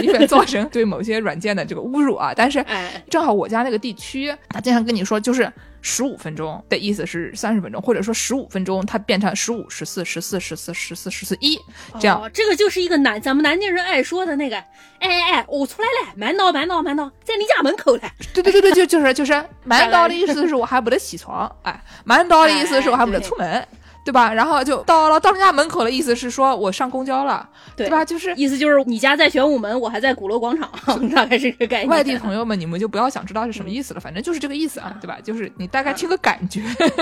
[0.00, 2.32] 以免造成对某些软件的这个侮辱啊。
[2.34, 2.64] 但是
[3.10, 5.52] 正好我家那个地区，他经常跟你说就是。
[5.82, 11.58] 十五分钟的意思是三十分钟，或者说十五分钟它变成十五、十四、十四、十四、十四、十四一
[12.00, 12.30] 这样。
[12.32, 18.02] 这个就是一个南咱们南京人爱说的那个，哎哎哎，我出来了，慢到慢到慢到，在你家门口了。
[18.32, 23.66] 对对对对，就就是就是 慢到的意思是我还不得起床，哎，慢到的意思是我还不得出门。
[24.04, 24.32] 对吧？
[24.32, 28.04] 然后就到了到人家门口的意思是说我上公交了，对吧？
[28.04, 30.70] 就是意思就是你家在玄武门，我还在鼓楼广场，
[31.10, 31.88] 大概是这个概念。
[31.88, 35.18] 外地朋友们，你们就不要想知道是什么意思了，反正就是这个意思啊，对吧？
[35.22, 36.60] 就是你大概听个感觉，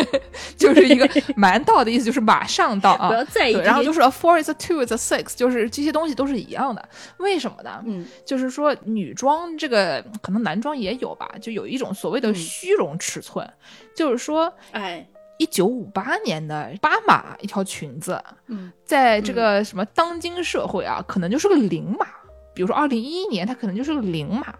[0.56, 3.08] 就是一个蛮到的意思，就是马上到啊。
[3.10, 3.54] 不要在意。
[3.54, 6.86] 然后就是 a four is a two is a six，就是这些东西都是一样的。
[7.16, 7.82] 为什么呢？
[7.86, 13.48] 嗯，就是说女装这个可能男装也有吧，就有一种所谓的虚荣尺寸，
[13.96, 15.06] 就是说，哎。
[15.40, 22.06] 一九五八年的八马一条裙子，嗯，在这个什么当今社会啊，可能就是个零码。
[22.52, 24.54] 比如说二零一一年，它可能就是个零码。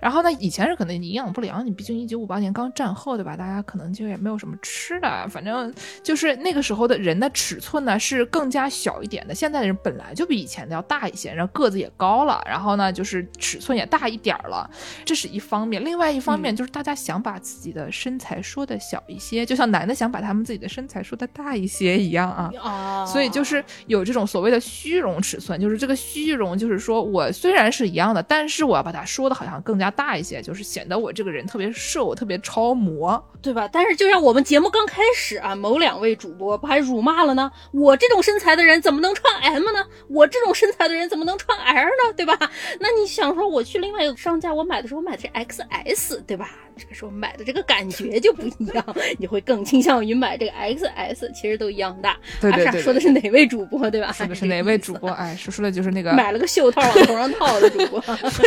[0.00, 3.36] 然后呢，以前是可能营养不良，你毕竟一九五八年刚战后，对吧？
[3.36, 9.34] 大家可能就也没有什么吃的，反正就是那个时候的人的尺寸呢是更加小一点的。
[9.34, 14.68] 现在的人本来就比以前的要大一些，然后个子也高了，然后呢就是尺寸也大一点儿了，
[15.04, 15.84] 这是一方面。
[15.84, 22.50] 另外一方面就是大家想把自己的身材说的小一些，就像男的想把他们自己的身材说的大一些一样啊。
[22.62, 33.22] 啊，所以就是有这种所谓的虚荣尺寸，就是这个虚荣，就是说我虽然是一样的，但是我要把它说的好像更加大一些，就是显得我这个人特别瘦，特别超模。
[33.42, 33.66] 对吧？
[33.72, 37.50] 但是就像我们节目刚开始啊，某两位主播不还辱骂了呢？
[37.72, 39.82] 我这种身材的人怎么能穿 M 呢？
[40.08, 42.12] 我这种身材的人怎么能穿 L 呢？
[42.14, 42.36] 对吧？
[42.80, 46.50] 那你想说我去另外一个商家，我买的时候买的是 XS，对吧？
[46.76, 48.84] 这个时候买的这个感觉就不一样，
[49.18, 52.18] 你会更倾向于买这个 XS，其实都一样大。
[52.40, 54.12] 对对对，说的是哪位主播对吧？
[54.12, 55.08] 说的是哪位主播？
[55.16, 58.02] 哎，说说的就是那个买了个袖套往头上套的主播。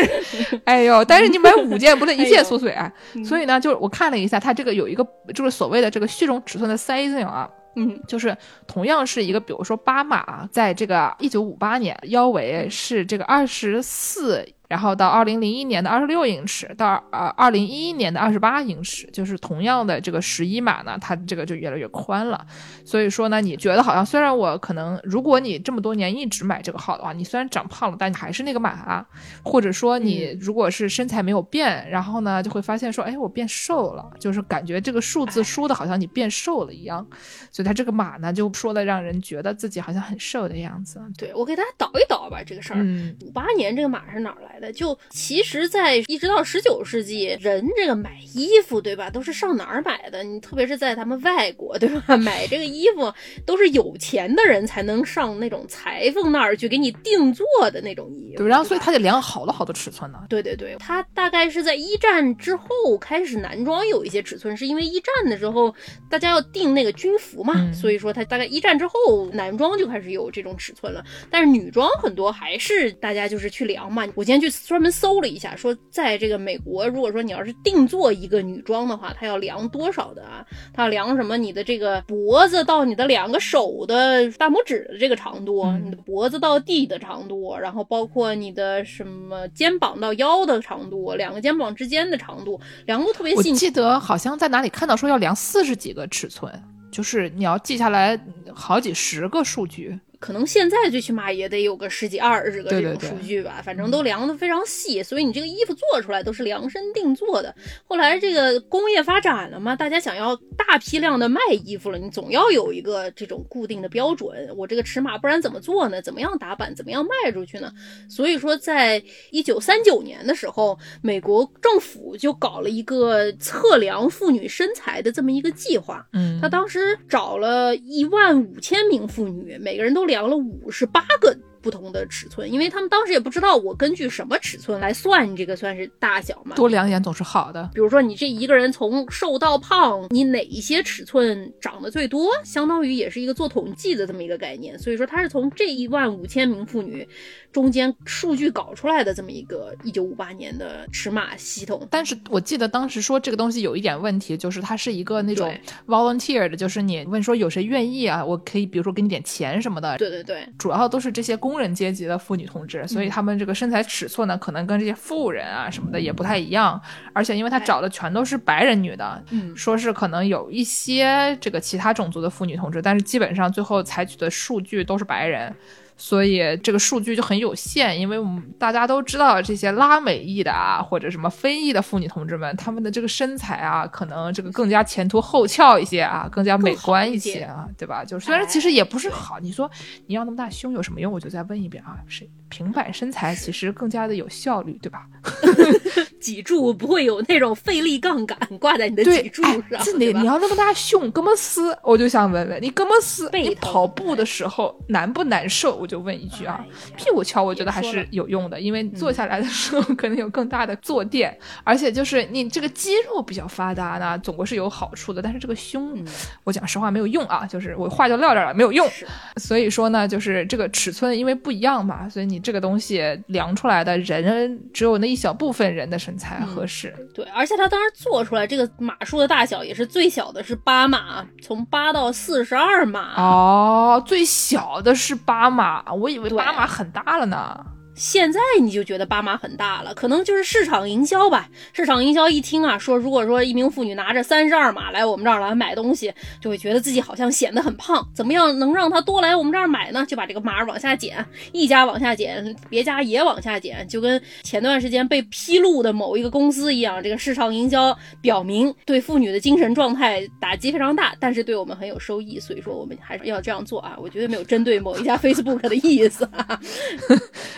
[0.65, 2.89] 哎呦，但是你买五件不能 一切缩水啊。
[3.25, 7.49] 所以呢，就是我看了一下，它这个有一个就是所谓的这个虚荣尺寸的 sizing 啊。
[7.75, 14.47] 嗯，就是同样是一个，比如说巴马，在这个一九五八年腰围是这个二十四。
[14.73, 22.43] 然后到二零零一年的二十六英尺，到呃二零一一年的二十八英尺，就是同样的这个十一码呢，它这个就越来越宽了。
[22.83, 29.05] 所以说呢，你觉得好像虽然我可能，如果你这么多年一直买这个号的话，你虽然长胖了，但你还是那个码。
[29.43, 37.05] 或者说你如果是身材没有变，然后呢就会发现说，哎，我变瘦了，就是感觉这个数字说的好像你变瘦了一样。
[37.51, 40.99] 所以它这个码呢就说的让人觉得自己好像很瘦的样子。
[41.17, 42.79] 对我给大家倒一倒吧，这个事儿。
[43.21, 44.62] 五八年这个码是哪来的？
[44.71, 50.23] 就其实，在一直到十九世纪，人这个买衣服，对吧，都是上哪儿买的？
[50.23, 52.15] 你特别是在咱们外国，对吧？
[52.17, 53.11] 买这个衣服
[53.45, 58.37] 都是有钱的人才能上那种裁缝那儿去给你定做的那种衣服。
[58.37, 60.19] 对，然后所以他得量好多好多尺寸呢。
[60.29, 62.67] 对对对，他大概是在一战之后
[62.99, 65.73] 开始男装有一些尺寸，是因为一战的时候
[66.09, 71.03] 大家要定那个军服嘛，所以说他大概一战之后男装就开始有这种尺寸了。
[71.29, 74.07] 但是女装很多还是大家就是去量嘛。
[74.15, 74.67] 我今天去。
[74.67, 80.45] 专门搜了一下，说在这个美国，如果说你要是定做一个女装的话，它要量多少的啊？
[80.73, 81.37] 它要量什么？
[81.37, 93.37] 你的这个脖子到你的两个手的大拇指的这个长度，你的脖子到地的长度，然后包括你的什么肩膀到腰的长度，两个肩膀之间的长度，量度特别细。
[93.51, 96.51] 我记得好像在哪里看到说要量四十几个尺寸，
[96.91, 98.19] 就是你要记下来
[98.53, 99.99] 好几十个数据。
[100.23, 107.53] 可能现在最起码也得有个十几二十个这种数据吧，反正都量的非常细，所以你这个衣服做出来都是量身定做的。
[107.83, 116.01] 后来这个工业发展了嘛，大家想要大批量的卖衣服了，你总要有一个这种固定的标准，我这个尺码，不然怎么做呢？
[116.01, 116.73] 怎么样打版？
[116.73, 117.69] 怎么样卖出去呢？
[118.09, 126.07] 所以说，在一九三九年的时候，美国政府就搞了一个测量妇女身材的这么一个计划。
[126.13, 131.35] 嗯，他当时找了一万五千名妇女，每个人都量了五十八个。
[131.63, 136.55] 不同的尺寸，因为他们当时也不知道我根据什么尺寸来算你这个算是大小嘛。
[136.57, 137.69] 多量眼总是好的。
[137.73, 144.77] 比如说你这一个人从瘦到胖，你哪一些尺寸长得最多，相当于也是一个做统计的这么一个概念。
[144.77, 147.07] 所以说他是从这一万五千名妇女
[147.53, 151.87] 中间数据搞出来的这么一个一九五八年的尺码系统。
[151.89, 155.55] 但是我记得当时说这个东西有一点问题，就是它是一个那种
[155.87, 159.97] volunteer 的，就是你问说有谁愿意啊，我可以比如说给你点钱什么的。
[159.97, 166.81] 对对对，主要都是这些工人阶级的妇女同志，所以他们这个身材尺寸呢，可能跟这些富人啊什么的也不太一样。
[167.13, 175.55] 而且因为他找的全都是白人女的，嗯，说是可能有一些这个其他种族的妇女同志，但是基本上最后采取的数据都是白人。
[175.95, 188.03] 所以这个数据就很有限，因为我们大家都知道这些拉美裔的啊，或者什么非裔的妇女同志们，他们的这个身材啊，可能这个更加前凸后翘一些啊，更加美观一些啊，对吧？
[188.03, 189.69] 就是虽然其实也不是好，你说
[190.07, 191.13] 你要那么大胸有什么用？
[191.13, 195.05] 我就再问一遍啊，是平板身材其实更加的有效率，对吧？
[196.19, 201.77] 脊柱不会有那种费力杠杆挂在你的脊柱上，真的，你要那么大胸，哥么斯？
[201.83, 203.29] 我就想问问你，哥么斯？
[203.33, 205.82] 你跑步的时候难不难受？
[205.83, 206.65] 我就问一句啊，
[206.95, 215.21] 屁股翘我觉得还是有用的，因为坐下来的时候可能有更大的坐垫，而且就是你这个肌肉比较发达呢，总归是有好处的。
[215.21, 216.01] 但是这个胸，
[216.45, 218.87] 我讲实话没有用啊，就是我话就撂这儿了，没有用。
[219.35, 226.95] 所以说呢，就是这个尺寸因为不一样嘛，所以你这个东西量出来的人只有那一小部分人的身材合适。
[227.13, 233.15] 对，而且他当时做出来这个码数的大小也是最小的是八码，从八到四十二码。
[233.17, 236.09] 哦，最小的是八码，我。
[236.13, 241.47] 以为八码很大了呢，现在你就觉得八码很大了，可能就是市场营销吧。
[241.73, 248.07] 市场营销一听啊，说如果说一名妇女拿着三十二码来我们这儿来买东西，就会觉得自己好像显得很胖。
[248.13, 250.05] 怎么样能让她多来我们这儿买呢？
[250.07, 257.01] 就把这个码往下减，一家往下减，别家也往下减，就跟前段时间被披露的某一个公司一样。
[257.03, 263.95] 这个市场营销表明对妇女的精神状态打击非常大，但是对我们很有收益，所以说我们还是要这样做啊。
[263.99, 266.27] 我觉得没有针对某一家 Facebook 的意思。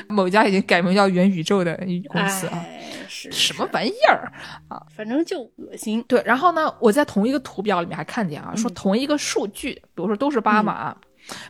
[0.09, 1.75] 某 家已经改名叫元宇宙的
[2.07, 2.65] 公司啊，
[3.07, 4.31] 是什么玩意儿
[4.67, 4.81] 啊？
[4.95, 6.03] 反正就恶心。
[6.07, 10.95] 对，然后呢，我在同一个图表里面还看见啊，说同一个数据，比如说都是八码。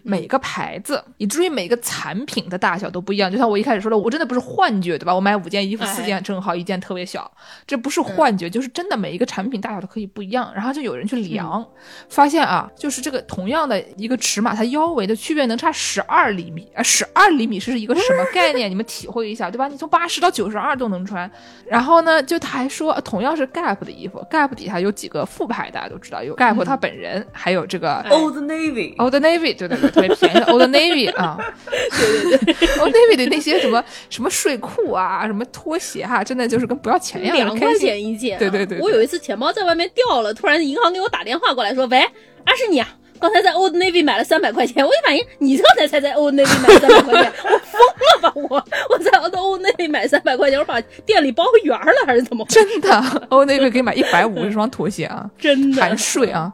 [0.04, 3.32] 每个牌子，以至于每个产品的大小都不一样。
[3.32, 5.14] 就像我一开始说的，我真的不是幻觉，对吧？
[5.14, 7.32] 我买五件衣服，四件正好，一件特别小，
[7.68, 8.96] 这不是幻觉，就是真的。
[8.96, 10.50] 每一个产品大小都可以不一样。
[10.56, 11.64] 然后就有人去量，
[12.08, 16.82] 发现啊，就是这个同样的一个尺码，它腰围的区别能差十二厘米啊！
[16.82, 18.72] 十二厘米是一个什么概念？
[18.72, 19.68] 你们体会一下，对吧？
[19.68, 21.30] 你从八十到九十二都能穿。
[21.68, 29.58] 然后呢，就他还说，同样是 Gap 的衣服，Gap 底下有几个副牌，大家都知道，有 Gap 他本人，还有这个 Old Navy，Old Navy。
[29.58, 31.38] 对对对，特别便宜的 Old Navy 啊，
[31.92, 38.38] 对对对， Old Navy 的那些什么什么睡裤啊，什么拖鞋哈，真的就是跟不要钱一样，两块钱一件。
[38.40, 42.88] 对对对，我有一次钱包在外面掉了，突然银行给我打电话过来说：“喂，啊是你啊，
[43.20, 47.80] 刚才在 Old Navy 买了三百块钱。”我一反应，你刚才才在 Old Navy 买三百块钱，我疯
[48.14, 48.66] 了吧我？
[48.90, 52.46] 我在 Old Navy 买三百块钱，我把店里包圆了还是怎么？
[52.50, 52.90] 真的
[53.30, 56.52] ，Old Navy 可以买一百五十双拖鞋啊， 真的含税啊。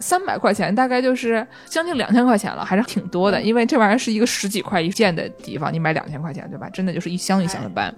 [0.00, 3.40] 三百块钱大概就是将近两千块钱了，还是挺多的。
[3.40, 6.68] 因为这玩意儿是一个十几块一件的地方，你买两千块钱，对吧？
[6.70, 7.94] 真的就是一箱一箱的搬。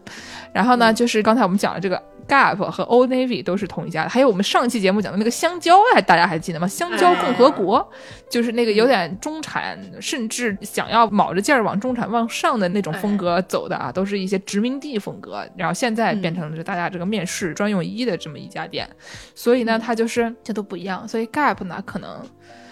[0.53, 4.09] 然后呢，就是刚才我们讲的这个 Gap 和 Old Navy 都是同一家的。
[4.09, 6.67] 还有我们上期节目讲的那个香蕉，还大家还记得吗？
[6.67, 7.89] 香蕉共和国
[8.29, 15.45] 就是那个有点中产，甚至想要卯着劲儿往中产往上的那种风格走的啊，都是一些殖民地风格。
[15.57, 18.89] 然后现在变成了大家这个面试专用衣的这么一家店，
[19.35, 21.07] 所以呢，它就是这都不一样。
[21.07, 21.83] 所以 Gap 呢？
[21.91, 22.21] 可能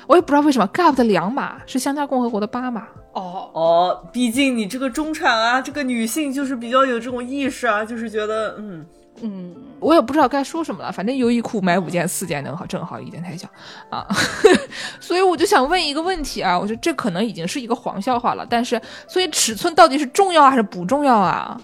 [0.07, 2.87] 我也不知道为什么，Gap 的两码是香蕉共和国的八码。
[3.15, 3.51] 哦。
[3.53, 8.87] 哦，毕竟你这个中产啊，这个女性就是比较有这种意识啊，就是觉得嗯。
[9.21, 13.49] 嗯，我也不知道该说什么了，反正优衣库买五件四件能好正好一件太小
[13.91, 14.07] 啊，
[15.01, 21.61] 所以我就想问一个问题啊，我觉得这可能已经是一个黄笑话了，但是所以尺寸到底是重要还是不重要啊？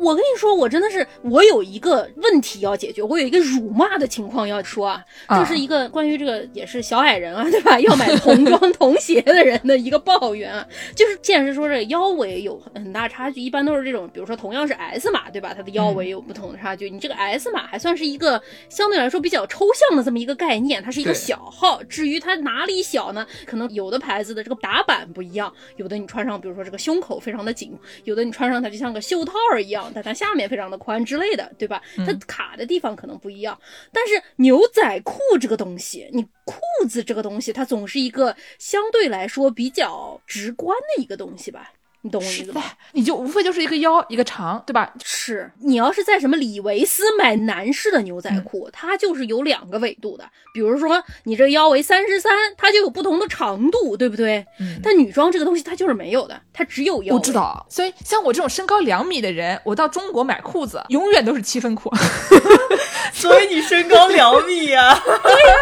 [0.00, 7.78] 我跟你说，我真的是我有一个问题要解决，我有一个辱骂的情况要说啊，这是一个关于这个也是小矮人啊，对吧？
[7.80, 15.52] 要买童装童鞋的人的一个抱怨啊，就是既然是说这腰围有很大差距，一般都是这种，比如说同样是 S 码，对吧？
[15.54, 18.40] 它的腰围有不同的差距，你这个 S 码还算是一个
[18.70, 21.82] 相对来说比较抽象的这么一个概念，它是一个小号。
[21.84, 23.26] 至于它哪里小呢？
[23.44, 29.89] 可能有的牌子的这个打版不一样，有的你穿上，比如说这个胸口非常的紧，有的你穿上它就像个袖套一样。
[29.94, 31.82] 但它下面非常的宽之类的，对吧？
[32.06, 33.58] 它卡的地方可能不一样，
[33.92, 41.72] 但是牛仔裤这个东西，你裤子这个东西，它总是一个相对来说比较直观的一个东西吧。
[42.02, 42.74] 你懂我意思吧？
[42.92, 44.90] 你就无非就是一个腰一个长，对吧？
[45.04, 50.24] 是你要是在什么李维斯买男士的牛仔裤，它就是有两个纬度的。
[50.54, 54.44] 比如说你这腰围三十三，它就有不同的长度，对不对？
[54.58, 54.80] 嗯。
[54.82, 57.14] 但女装这个东西它就是没有的，它只有腰。
[57.14, 61.90] 我知道，所以像我这种身高两米的人，我到中国买裤子永远都是七分裤。
[63.12, 64.94] 所以你身高两米呀？
[65.04, 65.54] 对呀，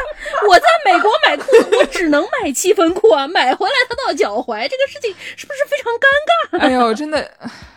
[0.49, 6.28] 我在美国买裤子，我只能买七分裤啊，买回来它到脚踝，这个事情是不是非常尴尬？
[6.59, 7.31] 哎呦，真的，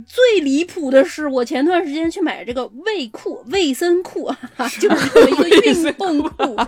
[0.06, 4.34] 最离谱的是，我前段时间去买这个卫裤、卫生裤，
[4.80, 6.56] 就是一个运动裤。
[6.56, 6.64] 哎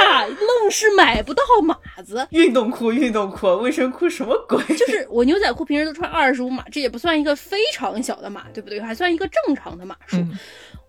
[0.00, 2.26] 呀，愣是买不到码子。
[2.30, 4.58] 运动裤、运动裤、卫生裤什么鬼？
[4.76, 8.80] 就是我牛仔裤平时都穿二十五码，这也不算一个非常小的码，对不对？
[8.80, 10.16] 还算一个正常的码数。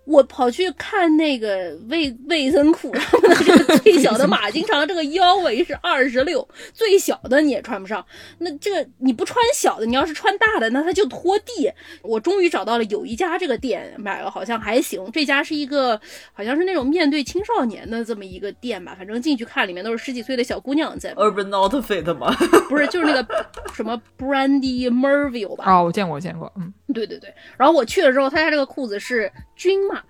[0.06, 8.06] 我跑去看那个卫卫生裤，他们的这个最小的码，经常这个腰围是二十六，最小的你也穿不上。
[8.39, 11.72] 那这个你不穿小的，你要是穿大的，那它就拖地。
[12.01, 15.03] 我终于找到了有一家这个店买了，好像还行。
[15.12, 15.99] 这家是一个
[16.34, 21.14] 好像是那种面对青少年的这么一个店吧，反正进去看里面都是十几岁的小姑娘在。
[21.16, 22.32] Urban Outfit 吗？
[22.70, 25.66] 不是，就是那个什么 Brandy Merville 吧？
[25.66, 26.51] 啊，我见过，我见过。
[26.58, 27.34] 嗯，对对对。
[27.58, 30.06] 然后我去了之后，他家这个裤子是均码的。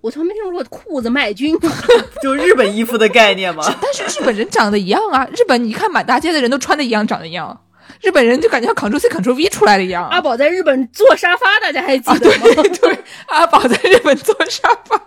[0.00, 1.70] 我从来没听说过裤子卖均码，
[2.22, 3.64] 就日本衣服的概念吗？
[3.82, 7.58] 但是日本人长得一样啊，日本你看满大街的人都穿的一样，长得一样。
[8.02, 10.08] 日本人就感觉 Ctrl C Ctrl V 出来了一样。
[10.08, 12.36] 阿宝在日本坐沙发，大家还记得吗？
[12.42, 15.00] 对 对，阿宝在日本坐沙发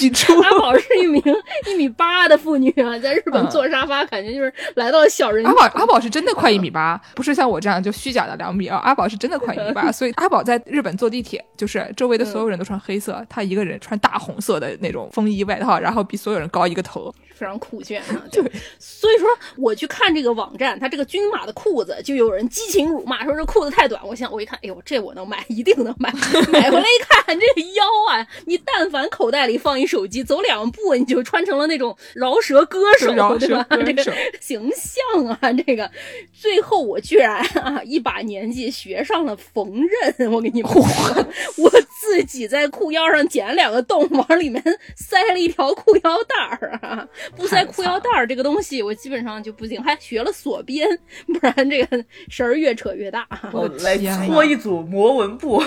[0.00, 0.40] 一出。
[0.40, 1.22] 阿宝是一名
[1.68, 5.44] 一米八的妇女啊，在日本坐沙发，感觉就是来到了小人。
[5.44, 8.78] 阿宝阿宝是真的快一米八，不是像我这样就虚假的两米啊。
[8.78, 17.14] 阿宝是真的快一米八， 所以阿宝在日本坐地铁，就是周围的所有人都穿黑色，他一个人穿大红色的那种风衣外套，然后比所有人高一个头。
[17.34, 18.22] 非常酷炫啊！
[18.30, 18.40] 对，
[18.78, 19.26] 所以说
[19.56, 24.00] 我去看这个网站，它这个均码的裤子，就有人激情辱骂，说这裤子太短。
[24.06, 26.12] 我想，我一看，哎呦，这我能买，一定能买。
[26.52, 33.06] 买回来一看，这个腰啊，你但凡口袋里放一手机，走两步你就穿成了那种饶舌歌手，
[33.38, 33.66] 对吧？
[33.84, 34.04] 这个
[34.40, 35.90] 形象啊，这个
[36.32, 40.30] 最后我居然啊，一把年纪学上了缝纫。
[40.30, 40.82] 我给你们说，
[41.58, 41.70] 我
[42.00, 44.62] 自己在裤腰上剪了两个洞，往里面
[44.96, 47.06] 塞了一条裤腰带儿啊。
[47.36, 50.88] 不塞裤腰带儿这个东西，我基本上就不行，还学了锁边，
[51.26, 53.26] 不然这个绳儿越扯越大。
[53.52, 53.96] 我来
[54.26, 55.62] 搓一组魔纹布。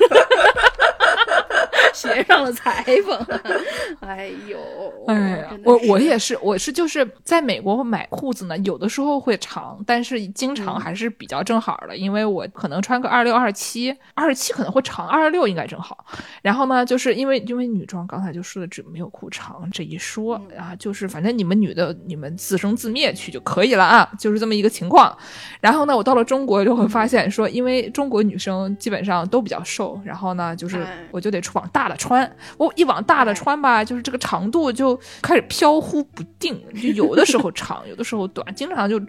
[1.97, 3.27] 学上了裁缝，
[4.01, 16.05] 哎呦，哎呀，我我也是，我是就是在美国买裤子呢，有的时候会长，但是经常还是比较正好的，因为我可能穿个二六二七，二十七可能会长，二十六应该正好。
[16.43, 25.17] 然后呢，就是因为因为女装刚才就说的只没有裤长这一说啊，就是反正你们女的你们自生自灭去就可以了啊，就是这么一个情况。
[25.63, 31.87] 然后呢，我到了中国就会发现说，因为中国女生基本上都比较瘦，然后呢，就是我就得往大。
[31.87, 32.29] 大的穿，
[32.59, 39.01] 我一往大的穿吧，就是这个长度就开始飘忽不定，就有的时候长，有的时候短，经常就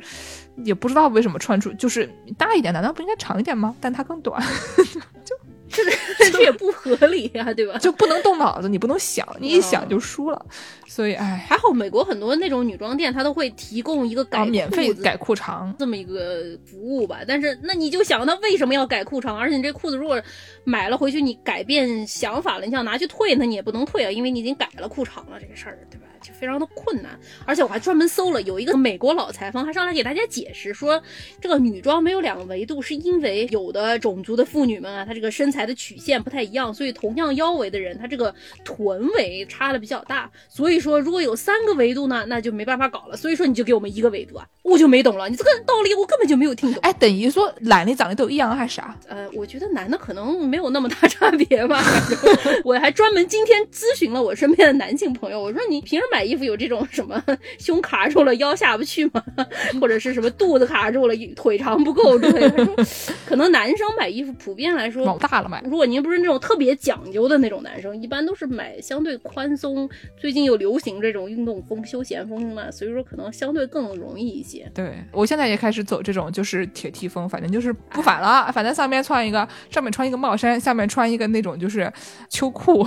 [0.64, 3.76] 也不知道为什么穿出就是大一点，难道不应该长一点吗？
[3.80, 4.42] 但它更短，
[5.24, 5.36] 就。
[5.70, 7.78] 这这也不合理呀，对吧？
[7.80, 10.46] 就不能动脑子，你不能想，你一想就输了。
[10.88, 17.20] 所以，哎，还好美国很多那种女装店，它都会提供一个改免费改裤长这么一个服务吧。
[17.28, 19.38] 但是，那你就想，他为什么要改裤长？
[19.38, 20.22] 而且你这裤子如果
[20.64, 26.08] 买了回去，你改变想法了，你想拿去退，那你也不能退啊，因为你已经改了裤长了，这个事儿，对吧？
[26.28, 27.20] 就非常的困难。
[27.46, 31.00] 而且我还专门搜了，有一个美国老裁缝还上来给大家解释说，
[31.40, 35.68] 这个女装没有两个维度，是因为有的种族的妇女们啊，她这个身材。
[35.68, 40.32] 的曲线不太一样，所以同样腰围的人，她这个臀围差的比较大。
[40.48, 43.18] 所以说，如果有三个维度呢，那就没办法搞了。
[43.18, 45.28] 所以说，你就给我们一个维度啊，我就没懂了。
[45.28, 46.80] 你这个道理我根本就没有听懂。
[46.84, 48.98] 哎，等于说男的长得都一样还是啥？
[49.10, 51.84] 呃，我觉得男的可能没有那么大差别吧。
[52.64, 57.22] 我还专门今天咨询了我身边的男性朋友，我说你平时买衣服有这种什么
[57.60, 59.24] 胸卡住了腰下不去吗？
[59.80, 62.68] 或者是什么肚子卡住了腿长不够之类的？
[63.26, 65.62] 可能男生买衣服普遍来说老大了买。
[65.66, 69.90] 如果您不是那种特别讲究的那种男生，一般都是买相对宽松。
[70.20, 74.70] 最近又流行这种运动风、休闲风嘛，所以说可能相对更容易一些。
[74.74, 81.92] 对我现在也开始走这种就是铁 T 风，反正就是不反了，反正上面穿一个，上面穿一个帽衫，下面穿一个那种就是
[82.30, 82.86] 秋裤，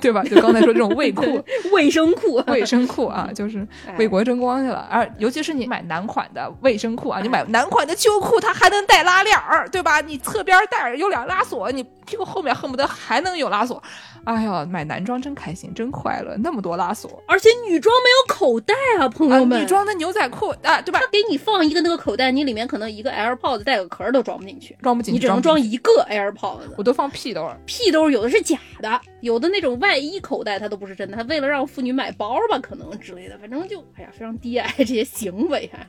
[0.00, 0.22] 对吧？
[0.24, 3.66] 就刚才说这种卫裤、卫生裤、卫生裤啊， 就是
[3.98, 4.86] 为国争光去了。
[4.90, 10.00] 而尤其是你买男款的卫生裤啊，你买男款的秋裤，它还能带拉链儿，对吧？
[10.00, 11.84] 你侧边带有两拉锁，你。
[12.06, 13.80] 屁股后面恨不得还能有拉锁，
[14.24, 21.00] 哎呀，买男装真开心，真快乐，那么多拉锁，而且女装没有口袋啊，朋友们，女装的牛仔裤啊，对吧？
[21.00, 26.74] 他给你放一个那个口袋，你里面可能一个 AirPods 带个壳都装不进去，装不进去，你只能装一个 AirPods。
[26.76, 35.86] 我都放屁兜，屁兜有的是假的，有的那种外衣口袋它都不是真的，他为了让妇女买包吧，可能之类的，反正就哎呀，非常低矮这些行为啊。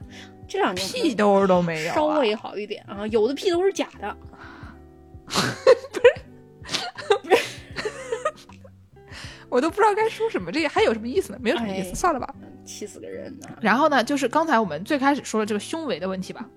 [0.48, 4.16] 这两年 屁兜都没有，稍微好一点啊，有的屁兜是假的。
[5.26, 5.48] 不是。
[7.24, 7.38] 不是，
[9.50, 11.40] 我都不知道该说什么，这还有什么意思呢？
[11.42, 12.34] 没有什么意思，算了吧。
[12.64, 13.48] 气死个人呢。
[13.60, 16.48] 然后呢，就是刚才我们最开始说的这个胸围的问题吧。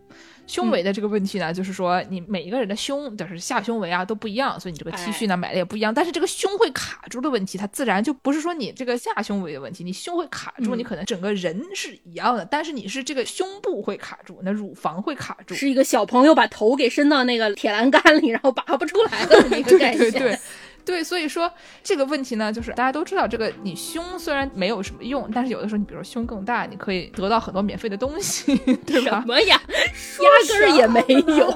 [0.46, 5.92] 胸围的这个问题呢，就是说你每一个人的胸，就是下胸围啊都不一样，所以你这个 T 恤呢买的也不一样。
[5.92, 19.98] 但是这个胸会卡住的问题，它自然就不是说你这个下胸围的问题，你胸会卡住，你可能整个人是一样的，但是你是这个胸部会卡住，那乳房会卡住，是一个小朋友把头给伸到那个铁栏杆里，然后拔不出来的那个 感觉。
[19.98, 20.38] 对对对。
[20.84, 21.50] 对，所以说
[21.82, 28.56] 这个问题呢，就是大家都知道，这个你胸虽然没有什么用，但是有的时候你比如说胸更大，你可以得到很多免费的东西，
[28.86, 29.20] 对吧？
[29.20, 29.60] 什么呀？
[29.68, 31.00] 压根儿也没
[31.38, 31.50] 有，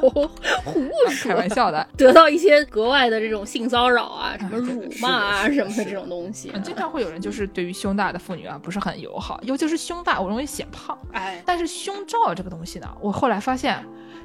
[0.64, 10.98] 胡说，开玩笑的，得到一些格外的这种性骚扰啊，什么辱骂啊什么的这种东西，经常会有人就是对于胸大的妇女啊不是很友好，尤其是胸大，我容易显胖。
[11.12, 13.84] 哎，但是胸罩这个东西呢，我后来发现。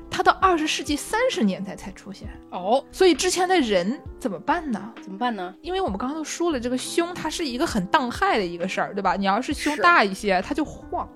[0.10, 4.94] 它到二十世纪三十年代才出现哦，所以之前的人怎么办呢？
[5.02, 5.54] 怎么办呢？
[5.62, 9.16] 因为我们刚刚都说了，这个胸它是一个很荡害的一个事儿，对吧？
[9.16, 11.10] 你要是胸大一些，它就晃。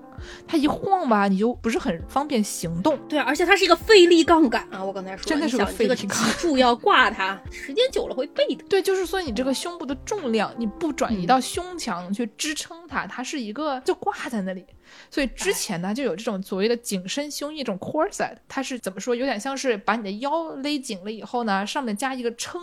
[0.48, 2.98] 它一晃吧，你就不是很方便行动。
[3.08, 4.82] 对，而且它是一个费力杠杆啊！
[4.82, 8.64] 我刚才说，真的是个费力杠杆，脊柱要挂它，时间久了会背的。
[8.68, 14.66] 对，就是说你这个胸部的重量，你不转移到胸腔去支撑它，它是一个就挂在那里。
[15.10, 19.14] 所以之前呢，就有这种所谓的紧身胸衣，这种 corset，它是怎么说？
[19.14, 22.60] 有点像是把你的腰勒紧了以后呢，上面加一个撑，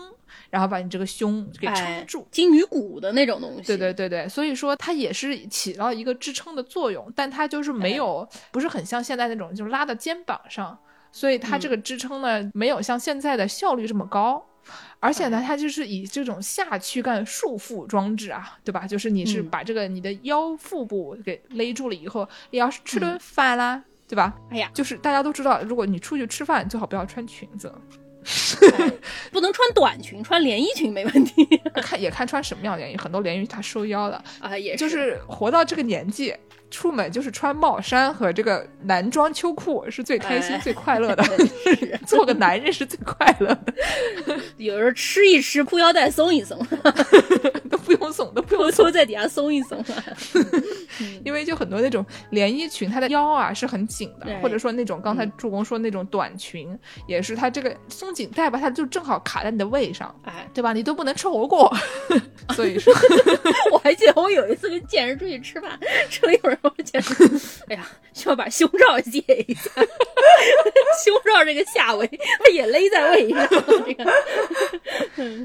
[0.50, 3.64] 然后把你这个胸给撑住，金鱼骨的那种东西。
[3.64, 10.78] 对对对对，所以说它也是起到一个支撑的作用，但它就是没有，不是很像现在那种，就是拉到肩膀上，
[11.12, 14.46] 所以它这个支撑呢，没有像现在的效率这么高。
[15.00, 18.88] 而且呢，它就是以这种下躯干束缚装置啊，对吧？
[18.88, 24.34] 就是你是把这个你的腰腹部给勒住了以后，你要是吃顿饭啦，对吧？
[24.50, 27.74] 哎呀，就是大家都知道，如果你出去吃饭，最好不要穿裙子，
[29.32, 31.46] 不能穿短裙，穿连衣裙没问题。
[31.76, 36.36] 看也看穿什么样连衣，很多连衣它收腰的啊，也就是活到这个年纪。
[36.72, 41.24] 出门就是穿帽衫和这个男装秋裤是最开心、最快乐的。
[42.06, 43.74] 做个男人是最快乐的。
[44.58, 46.58] 有时候吃一吃，裤腰带松一松，
[47.70, 49.84] 都不用松，都不用松，在底下松一松。
[51.24, 60.74] 因为就很多那种连衣裙，它的腰啊是很紧的，或者说那种刚才助攻说那种短裙，也是它这个松紧带吧，它就正好卡在你的胃上，哎，对吧？
[60.74, 61.72] 你都不能吃火锅。
[62.56, 62.94] 所以说，
[63.72, 65.72] 我还记得我有一次跟健身出去吃饭，
[66.10, 66.72] 吃了一会儿。
[66.78, 67.14] 我简直，
[67.68, 69.70] 哎呀，需要把胸罩解一下。
[71.04, 72.08] 胸罩这个下围，
[72.44, 73.48] 它也勒在胃上。
[73.50, 74.04] 这个，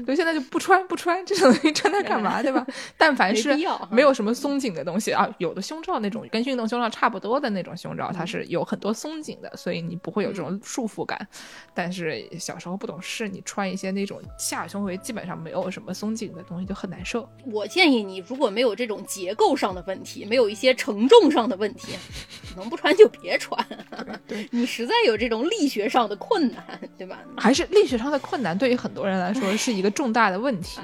[0.05, 2.41] 所以现在就不穿不穿这种东西，穿它干嘛？
[2.41, 2.65] 对吧？
[2.97, 3.55] 但凡是
[3.89, 11.27] 没有什么松紧的东西啊，有的胸罩那种跟运动胸罩差不多的那种胸罩，它是有很多松紧的，所以你不会有这种束缚感。
[11.73, 17.27] 但是小时候不懂事，你穿一些那种下胸围基本上没有什么松紧的东西，就很难受。
[17.45, 21.93] 我建议你，如果没有这种结构上的问题，没有一些承重上的问题，
[22.55, 23.65] 能不穿就别穿。
[24.27, 26.63] 对 你实在有这种力学上的困难，
[26.97, 27.17] 对吧？
[27.37, 30.79] 还是力学上的困难，对于很多人来说是一个重大的问题。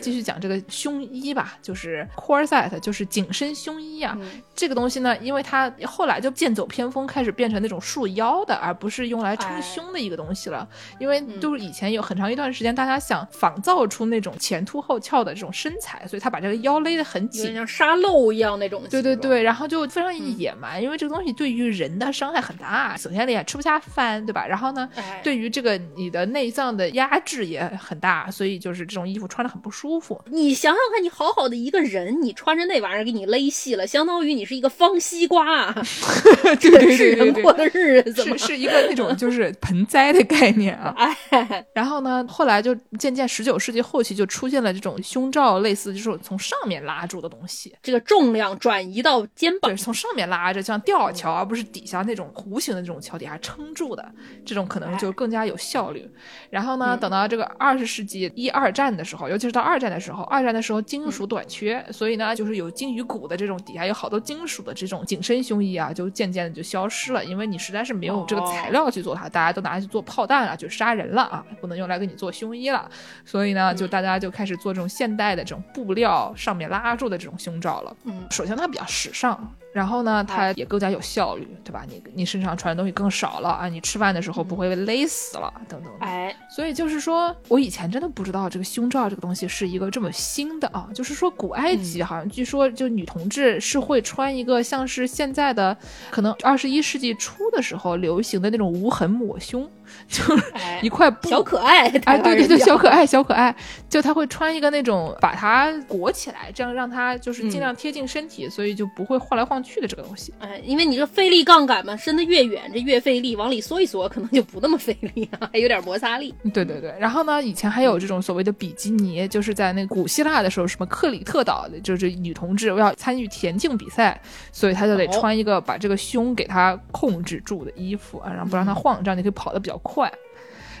[0.00, 4.16] 继续讲这个胸衣吧，就是 corset，就是紧身胸衣啊。
[4.54, 10.66] 这个东西呢，因为它后来就剑走偏锋，开始变成那种束腰的，而不是用来撑胸的一个东西了。
[10.98, 18.82] 因为就是以前有很长一段时间，大家想仿造出那种前凸后翘的这种身材，所以他把这个腰勒得很紧，像沙漏一样那种。
[18.90, 22.96] 对对对，然后就非常野蛮，因为这个东西对于人的伤害很大。
[22.96, 24.46] 首先你也吃不下饭，对吧？
[24.46, 24.88] 然后呢，
[25.22, 30.20] 对于这个你的内脏的压制也很大，所以就是这种衣服穿的很不舒服。
[30.26, 35.72] 你想想看，你好好的一个人，你穿着那玩意儿给你勒细了，相当于你是一个方西瓜，
[36.60, 40.94] 对对对对对，过的日子是是一个那种就是盆栽的概念啊。
[41.30, 54.12] 哎，然后呢，后来就渐渐十九世纪后期就出现了这种胸罩，类似就是从上面拉住的东西，这个重量转移到肩膀，从上面拉着，像吊桥，而不是底下那种弧形的这种桥底下撑住的，
[54.44, 56.08] 这种可能就更加有效率。
[56.50, 72.88] 然后呢，等到这个二十世纪一二战的时候，尤其是到二战的时候，二战的时候金属短缺，所以呢，就是有金鱼骨的这种底下有好多金属的这种紧身胸衣啊，就渐渐的就消失了，因为你实在是没有这个材料去做它，大家都拿去做炮弹了，就杀人了啊，不能用来给你做胸衣了，
[73.24, 77.96] 所以呢，就大家就开始做这种现代的这种布料上面拉住的这种胸罩了。
[78.04, 79.41] 嗯，首先它比较时尚。
[79.72, 81.82] 然后呢，它也更加有效率，对吧？
[81.88, 85.90] 你你身上穿的东西更少了啊，你吃饭的时候不会被勒死了，等等。
[86.00, 95.74] 哎，所以就是说我以前真的不知道这个胸罩这个东西是一个这么新的啊，就是说古埃及好像据说就女同志是会穿一个像是现在的
[96.10, 99.66] 可能二十一世纪初的时候流行的那种无痕抹胸。
[100.08, 100.44] 就是
[100.82, 103.54] 一块布，小可爱，哎，对对对，小可爱，小可爱，
[103.88, 110.32] 就他会穿一个那种把它裹起来，这样让它就是尽量贴近身体，所以就不会晃来晃去的这个东西。
[110.38, 116.34] 哎，因为你这费力杠杆嘛，伸得越远，这越费力，往里缩一缩，可能就不那么费力啊，还有点摩擦力。
[116.54, 124.20] 对对对，然后呢，以前还有这种所谓的比基尼，就是在那古希腊的时候，什么克里特岛的，就是女同志要参与田径比赛，
[124.52, 129.72] 所以她就得穿一个把这个胸给她控制住的衣服啊，然后不让它晃，这样你可以跑得比较。
[129.82, 130.12] 快，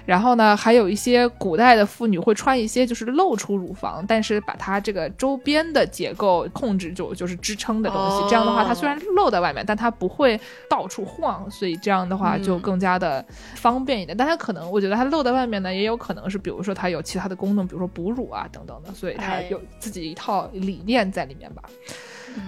[0.04, 8.28] 然后呢，还有一些古代的妇女会穿一些就是露出乳房，但是把它这个周边的结构控制住，就是支撑的东西。
[8.28, 13.24] 这样的话，它虽然露在外面，但它不会到处晃，所以这样的话就更加的
[13.54, 14.16] 方便一点。
[14.16, 21.62] 但它可能，我觉得它露在外面呢，也有可能是，比如说它有其他的功能，比如说哺乳啊等等的，所以它有自己一套理念在里面吧。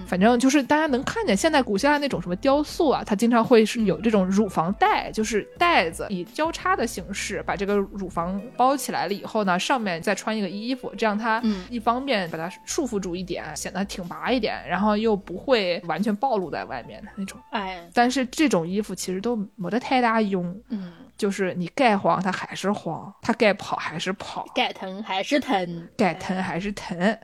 [0.07, 17.39] 反正就是大家能看见现在古希腊那种什么雕塑啊，它经常会是有这种乳房带，就是带子以交叉的形式把这个乳房包起来了以后呢，上面再穿一个衣服，这样它一方面把它束缚住一点，显得挺拔一点，然后又不会完全暴露在外面的那种。
[17.51, 27.17] 哎，但是这种衣服其实都没得太大用，嗯，就是你盖黄它还是黄，它该跑还是跑，该疼还是疼，该疼还是疼。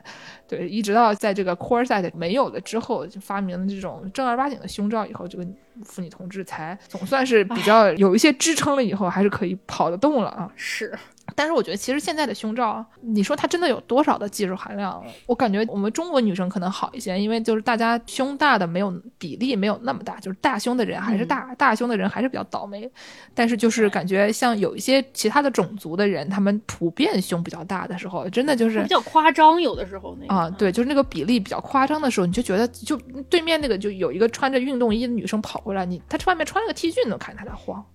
[0.52, 5.48] 对，一直到在这个 corset 没有了之后，就发明了这种正儿八经的胸罩以后，这个
[5.86, 10.52] 妇女同志才总算是比较有一些支撑了，以后还是可以跑得动了啊。
[10.58, 10.94] 是。
[11.36, 15.04] 但是我觉得，其实现在的胸罩，你说它真的有多少的技术含量？
[15.26, 22.90] 我感觉我们中国女生可能好一些，因为就是大家胸大的没有比例没有那么大，就是大胸的人还是大，大胸的人还是比较倒霉。
[23.34, 32.98] 但是就是感觉像有一些其他的种族的人，他们普遍胸比较大的时候，真的就是比较夸张，有的时候那啊，对，就是那个比例比较夸张的时候，你就觉得就
[33.30, 37.86] 对面那个就有一个穿着运动衣的女生跑过来，你她外面穿了个 T 恤，你都看她在晃。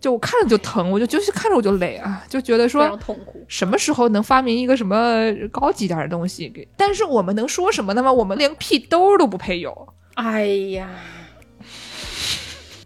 [0.00, 2.98] 就我看着就疼，我就就是看着我就累啊，就觉得说
[3.48, 6.66] 什么时候能发明一个什么高级点的东西给？
[6.76, 8.12] 但是我们能说什么呢吗？
[8.12, 9.88] 我们连屁兜都不配有。
[10.14, 10.88] 哎呀。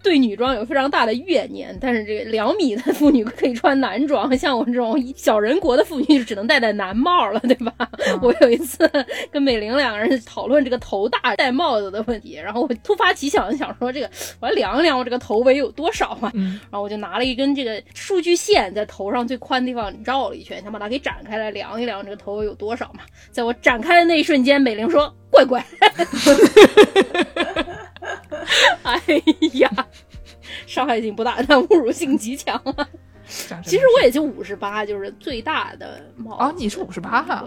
[0.03, 7.73] 对女装有非常大的怨念，但是这个两米的妇女可以穿男装，像我这种小人国的妇女就只能戴戴男帽了，对吧？
[8.23, 8.91] 我有一次
[9.31, 23.01] 跟美玲两个人讨论这个头大戴帽子的问题，然后我突发奇想，想说这个我要量一量我这个头围有多少嘛，然后我就拿了一根这个数据线在头上最宽的地方绕了一圈，想把它给展开来量一量这个头围有多少嘛。
[23.31, 25.65] 在我展开的那一瞬间，美玲说：“乖乖。”
[28.83, 29.01] 哎
[29.55, 29.71] 呀，
[30.67, 32.89] 伤害性不大，但侮辱性极强啊！
[33.65, 36.37] 其实我也就五十八，就是最大的帽。
[36.37, 37.45] 啊，你是五十八哈？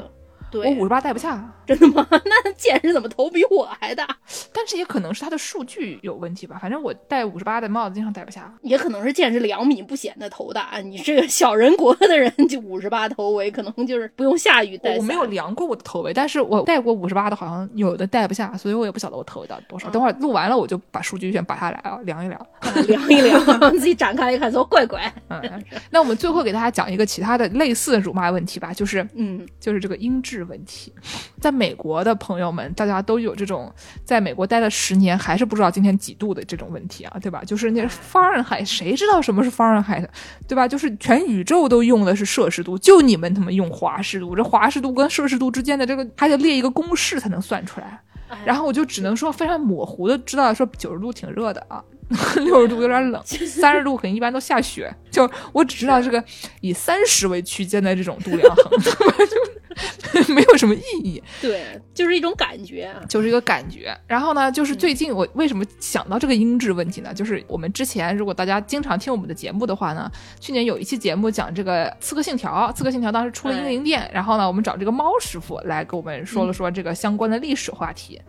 [0.62, 2.08] 我五十八戴不下，真的吗？
[2.12, 4.08] 那剑士怎么头比我还大？
[4.54, 6.58] 但是也可能是他的数据有问题吧。
[6.62, 8.54] 反正我戴五十八的帽子经常戴不下。
[8.62, 14.96] 也可能是剑士两米不显得头大，你这个小人国的人就五十八头围，可能就是不用下雨戴。
[14.98, 19.90] 我没有量过我的头围，但是我戴过五十八的，好像有的戴不下，所以我也不晓得我头围到底多少。
[19.90, 22.48] 等会儿录完了，我就把数据先拔下来啊，量一量，
[22.88, 25.12] 量一量，自己展开一看，说怪怪。
[25.30, 30.94] 嗯，那我们最后给大家讲一个其他的类似的辱骂问题吧，就是嗯，就是这个音质问题。
[31.40, 33.74] 在美国的朋友们，大家都有这种
[34.04, 37.44] 在美国待了十年还是不知道今天几度的这种问题啊，对吧？
[37.44, 40.08] 就是那法尔海，谁知道什么是法尔海，
[40.48, 40.68] 对吧？
[40.68, 48.00] 就是全宇宙都用的是摄氏度，就你们他妈用华氏度，这华氏度跟摄氏度之间的这个还得列一个公式才能算出来。
[48.44, 51.84] 然后我就只能说非常模糊的知道说九十度挺热的啊，
[52.44, 54.92] 六十度有点冷，三十度可能一般都下雪。
[55.12, 56.24] 就我只知道这个
[56.62, 58.72] 以三十为区间的这种度量衡。
[60.34, 63.96] 没有什么意义，对，就是一种感觉，就是一个感觉。
[64.08, 67.14] 然后呢，就是最近我为什么想到这个音质问题呢？
[67.14, 78.22] 就是我们之前如果大家经常听我们的节目的话呢，去年有一期节目讲这个《刺客信条》，《刺客信条》当时出了英灵殿，然后呢，我们找这个猫师傅来给我们说了说这个相关的历史话题。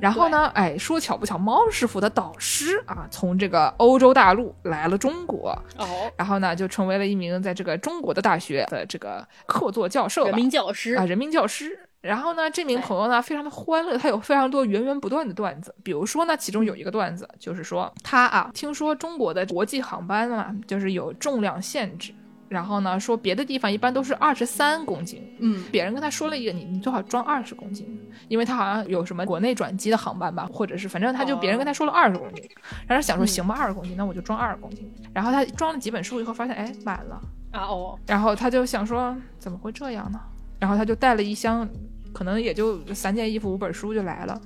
[0.00, 5.86] 然后呢，哎，说巧不巧，猫师傅的导师啊，从这个欧洲大陆来了中国，哦，
[6.16, 10.87] 然后呢，就成为了一名在这个中国的大学的这个客座教授，人民教师。
[10.96, 11.78] 啊，人民教师。
[12.00, 15.74] 然后呢，这名朋友呢，非常的欢乐，他有非常多源源不断的段子。
[15.82, 22.14] 比如说呢，其中有一个段子就是说，他啊，听说中国的国际航班嘛，就是有重量限制。
[22.48, 25.22] 然后呢，说别的地方一般都是二十三公斤。
[25.40, 32.48] 嗯，别人跟他说了一个，你你最好装二十公斤，因为他好像有什么国内转机的航班吧，或者是反正他就别人跟他说了二十公斤，
[32.86, 34.90] 然后想说行吧，二十公斤，那我就装二十公斤。
[35.12, 37.20] 然后他装了几本书以后，发现哎满了
[37.50, 40.18] 啊哦，然后他就想说怎么会这样呢？
[40.58, 41.68] 然后他就带了一箱，
[42.12, 44.40] 可能也就三件衣服、五本书就来了。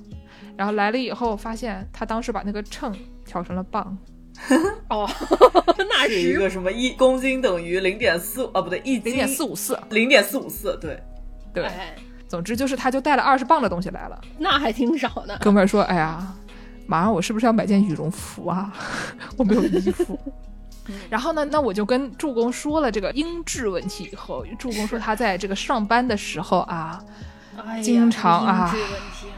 [0.55, 2.95] 然后来了以后，发现他当时把那个秤
[3.25, 3.97] 调成了磅。
[4.89, 5.07] 哦，
[5.77, 8.61] 那是一个什么一公斤等于零点四啊？
[8.61, 10.99] 不对，一零点四五四，零点四五四，对
[11.53, 11.69] 对。
[12.27, 14.19] 总之就是，他就带了二十磅的东西来了。
[14.39, 15.37] 那还挺少的。
[15.37, 16.33] 哥们儿说：“哎呀，
[16.87, 18.73] 马上我是不是要买件羽绒服啊？
[19.37, 20.17] 我没有衣服。”
[21.09, 21.45] 然后呢？
[21.45, 27.01] 那我就跟助攻说了这个音质问题以后，助攻说他在这个上班的时候啊，
[27.81, 29.37] 经常啊，音质问题啊，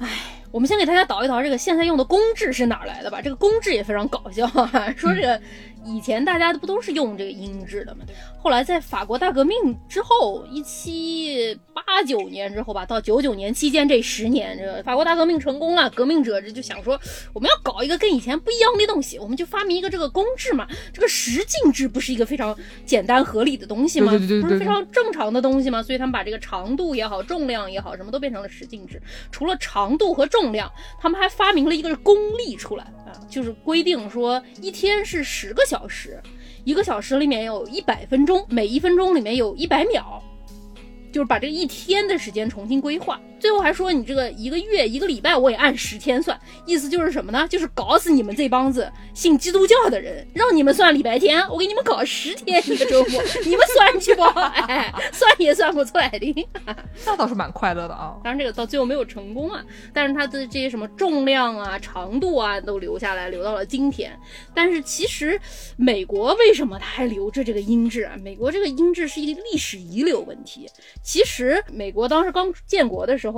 [0.00, 0.08] 哎，
[0.50, 3.20] 我们先给大家导一导这个现在用的公制是哪来的吧？
[3.22, 5.40] 这个公制也非常搞笑啊，说这个
[5.84, 8.04] 以前大家不都是用这个英制的吗？
[8.40, 9.56] 后来在法国大革命
[9.88, 16.98] 之后，一七八九年之后吧，到九九年期间这十年，这个法国大革命成功了，革命者这就想说，
[17.32, 20.66] 我们要搞一个跟以前不一样的东西，我们就发明一个这个公制嘛。
[20.92, 24.10] 这个十进制不是一个非常简单合理的东西吗？
[24.10, 25.82] 对对对不是非常正常的东西吗？
[25.82, 29.00] 所以他们把这个长度也好，重量也好，什么都变成了十进制。
[29.30, 30.70] 除了长度和重量，
[31.00, 32.86] 他们还发明了一个公历出来，
[33.28, 36.20] 就是规定说一天是十个小时，
[36.64, 40.22] 一个小时里面有一百分钟，每一分钟里面有一百秒，
[41.12, 43.20] 就是把这一天的时间重新规划。
[43.42, 47.44] 最后还说你这个一个月、一个礼拜我也按十天算，意思就是什么呢？
[47.48, 54.30] 就是搞死你们这帮子信基督教的人，让你们算礼拜天，我给你们搞十天一个周末，你们算去吧，
[54.68, 56.48] 哎，算也算不出来的。
[57.04, 58.14] 那倒是蛮快乐的啊。
[58.22, 59.60] 当然这个到最后没有成功啊，
[59.92, 64.16] 但是它的这些什么重量啊、长度啊都留下来，留到了今天。
[64.54, 65.36] 但是其实
[65.76, 68.14] 美国为什么它还留着这个音质啊？
[68.22, 70.68] 美国这个音质是一个历史遗留问题。
[71.02, 73.31] 其实美国当时刚建国的时候。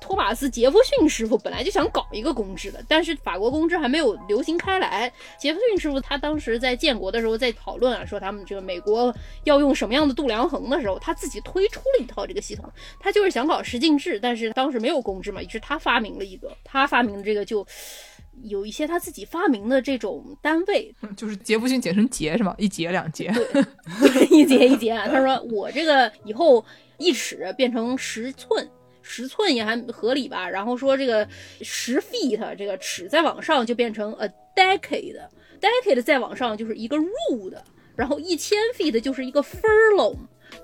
[0.00, 5.12] 托马斯·杰弗逊师傅本来就想搞一个公制的，但是法国公制还没有流行开来。
[5.38, 9.14] 杰弗逊师傅他当时在建国的时候在讨论啊，说他们这个美国
[9.44, 12.64] 要用什么样的度量衡的时候，他自己推出了一套这个系统，
[13.00, 17.66] 他就是想搞十进制，但是当时没有公制嘛，于是他发明了一个，他发明的这个就
[18.44, 22.54] 有一些他自己发明的这种单位， 就是杰弗逊简称节是吗？
[22.56, 23.32] 一节两节
[24.30, 25.08] 一节一节啊。
[25.08, 26.64] 他说我这个以后
[26.98, 28.70] 一尺变成十寸。
[29.08, 31.26] 十寸也还合理吧，然后说这个
[31.62, 37.54] 十 feet 这个尺再往上就变成 a decade，decade 再往上就是一个 rule，
[37.96, 40.16] 然后一千 feet 就是一个 furlong，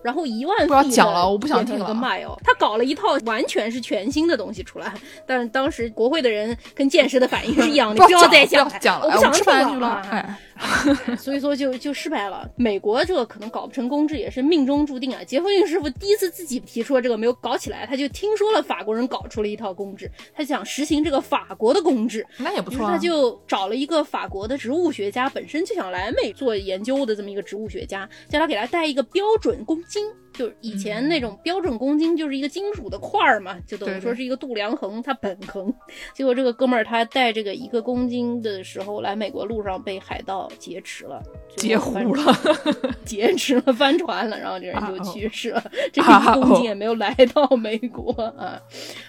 [0.02, 1.86] 然后一万 feet 不要讲了，我不想听了。
[1.86, 4.92] 个 mile，他搞了一套完全是全新的东西出来，
[5.26, 9.88] 但是当时国会的人跟剑士的反应是一样的， 不要再讲讲了，我不想听了。
[9.88, 10.08] 了。
[10.10, 10.38] 哎
[11.18, 12.48] 所以说就就失败了。
[12.56, 15.22] 美国这个可能搞不成公制也是命中注定啊。
[15.24, 22.86] 杰弗逊师傅第一次自己提出了这个没有搞起来，他就听说了法国人搞出了一套公制，他想实行这个法国的公制，那也不错。
[22.86, 35.72] 他就找了一个法国的植物学家，本身就想来美做研究的这么一个植物学家，叫他给他带一个标准公斤，就是以前那种标准公斤就是一个金属的块儿嘛，就等于说是一个度量衡，它本衡。
[36.12, 40.50] 结果这个哥们儿他带这个一个公斤的时候来美国路上被海盗。
[40.58, 41.22] 劫持了，
[41.56, 42.34] 截胡了，
[43.04, 45.62] 劫持了，翻船了，然后这人就去世了。
[45.92, 48.60] 这个公斤也没有来到美国啊。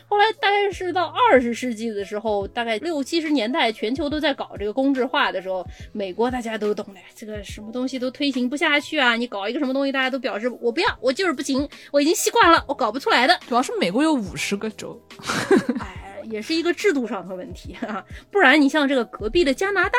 [0.08, 9.16] 后来大概是到二十世纪的时候，大概六七十年代，全球都在搞这个公制化的时候，美国大家都懂的，这个什么东西都推行不下去啊。
[9.16, 13.36] 你搞一个什么东西，大家都表示我不要，我就是不行，我已经习惯了，我搞不出来的。
[13.48, 15.02] 主要是美国有五十个州，
[15.80, 18.04] 哎，也是一个制度上的问题 啊。
[18.30, 19.98] 不然你像这个隔壁的加拿大。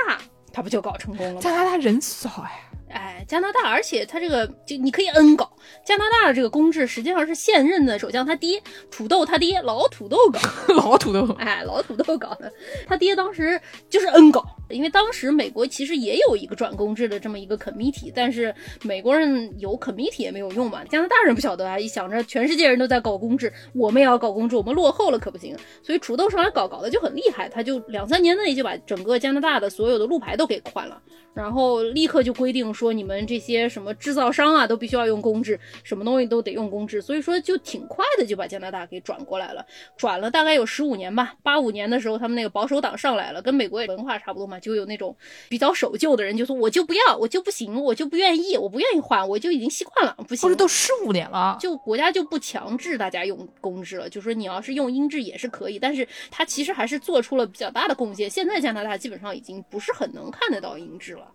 [0.52, 1.40] 他不就搞成功了吗？
[1.42, 2.50] 加拿大人少呀，
[2.88, 5.52] 哎，加拿大，而且他这个就你可以 N 搞。
[5.84, 10.40] 加拿大的这个公制实际上是现任的首相他爹土豆他爹老土豆搞，
[10.72, 12.50] 老土豆，哎，老土豆搞的。
[12.86, 13.60] 他爹当时
[13.90, 20.84] 就是 N 搞，因为当时美国其实也有一个转公制的这么一个 committee，但是美国人有 committee 也没有用嘛。
[20.84, 25.56] 加拿大人不晓得啊，一想着全世界人都在搞公制，我们也要搞公制，我们落后了可不行。
[25.82, 31.00] 所以土豆上来搞，搞的就很厉害，他就两三年内就把整个加拿大的所有的路牌都给换了，
[31.34, 35.58] 然后立刻就规定说你们这些什么制造商啊都必须要用公制。
[35.82, 39.64] 什么东西都得用公制，所以说就挺快的就把加拿大给转过来了，
[39.96, 41.34] 转了大概有十五年吧。
[41.42, 45.16] 八五年的时候，他们那个保守党上来了，跟美国文化差不多嘛，就有那种
[45.48, 50.42] 比较守旧的人就说我就不要，我就不行，我就不愿意，我不愿意换，我就已经习惯了，不行。
[50.42, 58.28] 不是都十五年了，就国家就不强制大家用公制了，就说你要是用英制也是可以，但是他其实还是做出了比较大的贡献。
[58.28, 61.26] 现在加拿大基本上已经不是很能看得到英制了，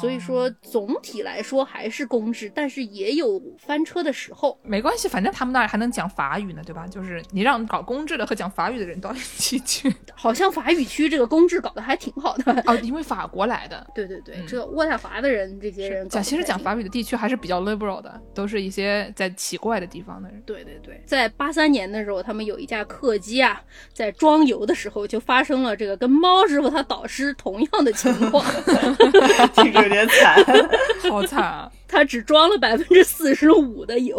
[0.00, 4.58] 所以说总体来说还是公制，但是也有翻车的时候。
[4.62, 6.86] 没关系，反正他们那儿还能讲法语呢，对吧？
[6.86, 13.86] 就是你让搞公制的和讲法语的人到一起去，好像法语区这个公制搞得还挺好的 哦，因为法国来的。
[13.94, 20.42] 对对对，这渥太华的人，这些人讲其实讲法语的地区还是比较 liberal 的，都是一些在奇怪的地方的人。
[20.46, 23.60] 对对对，在八三年的时候，他们有一架客机啊，
[23.92, 28.44] 在装油的时候就发生了这个跟猫师傅他导师同样的情况，
[29.54, 30.44] 这个有点惨，
[31.10, 31.72] 好惨啊！
[31.88, 34.16] 他只装了百分之四十五的油，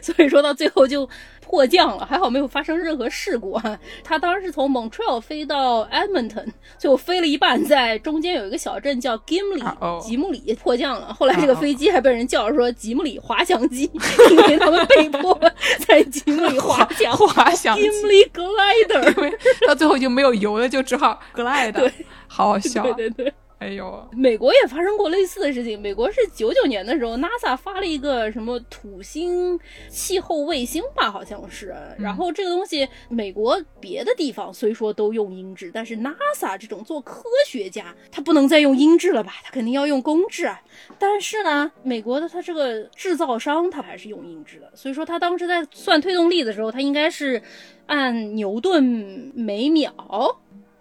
[0.00, 1.06] 所以说到最后就
[1.54, 2.04] 迫降了。
[2.04, 3.78] 还好没有发生任何事故啊。
[4.02, 11.14] 他当时是从 Montreal 飞到 Edmonton，最后飞了一半，在中间有一个小镇叫 Gimli 吉姆里迫降了。
[11.14, 13.88] 后来这个飞机还被人叫说吉姆里滑翔机，
[14.32, 15.38] 因为他们被迫
[15.86, 17.16] 在吉姆里滑翔。
[17.16, 19.38] 滑翔 Gimli Glider，
[19.68, 21.70] 到最后就没有油了，就只好 glide。
[21.70, 21.92] 对，
[22.26, 22.82] 好好笑。
[22.82, 23.32] 对对对。
[23.64, 25.80] 哎呦，美国也发生过类似的事情。
[25.80, 29.58] 美国是九九年的时候，NASA 发了一个什么土星
[29.88, 31.74] 气候卫星吧，好像是。
[31.98, 39.32] 然后这个东西，美国别的地方虽说都用音质，但是 NASA 这种做科学家，他不能再用音质了吧？
[39.42, 40.60] 他肯定要用公制啊。
[40.98, 47.42] 但是呢，美国的他这个制造商他还是用音质的，所以说他当时在算推动力的时候，他应该是
[47.86, 49.94] 按牛顿每秒。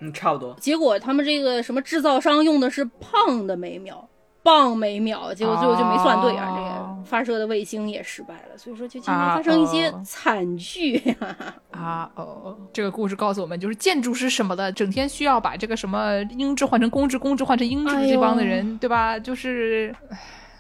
[0.04, 0.56] 嗯，差不多。
[0.60, 4.08] 结果他们这个什么制造商用的是磅的每秒，
[4.44, 11.38] 磅每秒，结果最后就没算对啊，这个发射的卫星也失败了，所以说就经常发生一些惨剧呀。
[11.72, 19.18] 啊哦，这个故事告诉我们，就是建筑师什么的，整天需要把这个什么英制换成公制，公制换成英制的这帮的人，对吧？
[19.18, 19.96] 就是，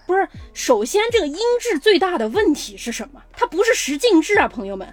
[0.08, 3.22] 不是，首先这个音质最大的问题是什么？
[3.32, 4.88] 它不是十进制啊，朋友们。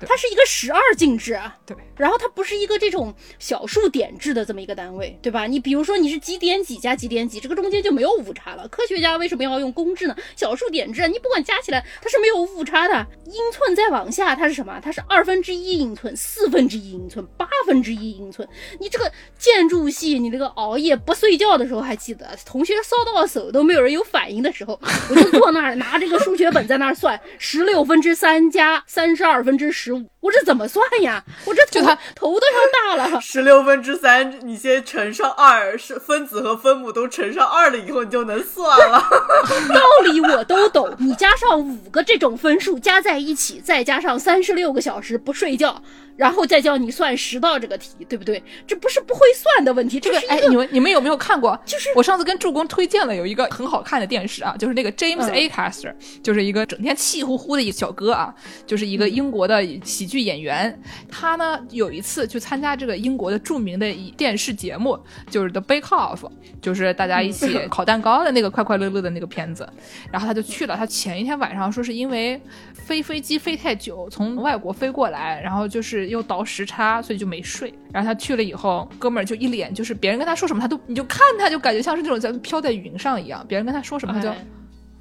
[0.00, 5.46] 它是一个十二进制啊，对，然后它不是一个这种小数点制的这么一个单位，对吧？
[5.46, 8.68] 你比如说你是几点几加几点几，这个中间就没有误差了。
[8.68, 10.16] 科学家为什么要用公制呢？
[10.34, 13.06] 小数点制，你不管加起来它是没有误差的。
[13.26, 14.78] 英寸再往下它是什么？
[14.82, 18.46] 它是二分之一英寸、四分之一英寸、八分之一英寸。
[18.78, 24.78] 你这个建筑系，你这个熬夜不睡觉的时候还记得，同学烧到手都没有人有反应的时候，
[25.10, 30.06] 我就坐那儿拿这个数学本在那儿算十六分之三加三十二分之十五。
[30.20, 31.24] 我这怎么算呀？
[31.44, 31.80] 我这头
[32.14, 33.20] 头都要大了。
[33.20, 38.98] 十六分之三，你先乘上二，是分子和分母都乘上二了以后，你就能算了。
[39.72, 45.82] 道理我都懂，你加上五个这种分数加在一起，再加上三十六个小时不睡觉。
[46.16, 48.42] 然后再叫你算十道这个题，对不对？
[48.66, 51.58] 这不是不会算的问题，这个哎，你们你们有没有看过？
[51.66, 55.46] 就是我上次跟助攻推荐了有一个很好看的电视啊，就是那个 James A.
[55.48, 58.34] Caster，、嗯、就是一个整天气呼呼的一个小哥啊，
[58.66, 60.80] 就是一个英国的喜剧演员。
[61.10, 64.98] 他呢有一次去参加这个英国的著名的电视节目，
[65.30, 66.30] 就是 The Bake Off，
[66.62, 69.68] 就是大家一起烤蛋糕的那个快快乐乐的那个片子。
[70.10, 72.40] 然后他就去了，他前一天晚上说是因为
[72.72, 76.05] 飞飞机飞太久，从外国飞过来，然后就是。
[76.08, 77.72] 又倒时差，所以就没睡。
[77.92, 83.44] 然后他去了以后，哥们儿就一脸就是别人跟他说什么，他都你就看他就感觉像是那种在飘在云上一样。
[83.48, 84.36] 别人跟他说什么，他就、哎、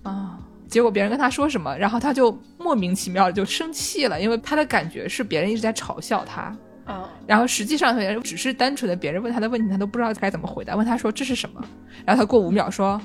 [0.04, 0.38] 啊，
[0.68, 6.56] 结果别人跟他说什么，然后他就莫名其妙的就生气了，因为他的感觉是别人一直在嘲笑他。
[6.86, 10.76] 啊，然后实际上只是单纯的别人问他的问题，他都不知道该怎么回答。
[10.76, 11.64] 问他说这是什么，
[12.06, 13.02] 然后他过五秒说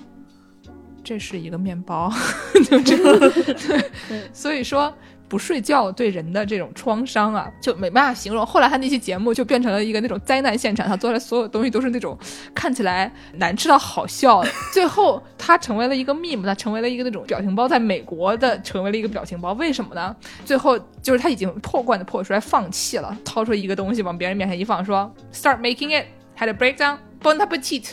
[1.02, 2.12] 这是一个面包，
[2.70, 3.32] 就这个。
[4.32, 4.92] 所以说。
[5.30, 8.44] 不睡觉对人的这种创伤啊，就没办法形容。
[8.44, 12.18] 后来他那期节目就变成了一个那种灾难现场，他做的所有东西都是那种
[12.52, 14.44] 看起来难吃到好笑。
[14.72, 19.52] 最后他成为了一个 meme，他成为了一个那种表情包，在美国的成为了一个表情包。
[19.52, 20.14] 为什么呢？
[20.44, 26.06] 最后就是他已经破罐子破摔，放弃了，掏出一个东西往别人面前一放，说 “Start making it,
[26.36, 27.92] had a breakdown, bon appetit”。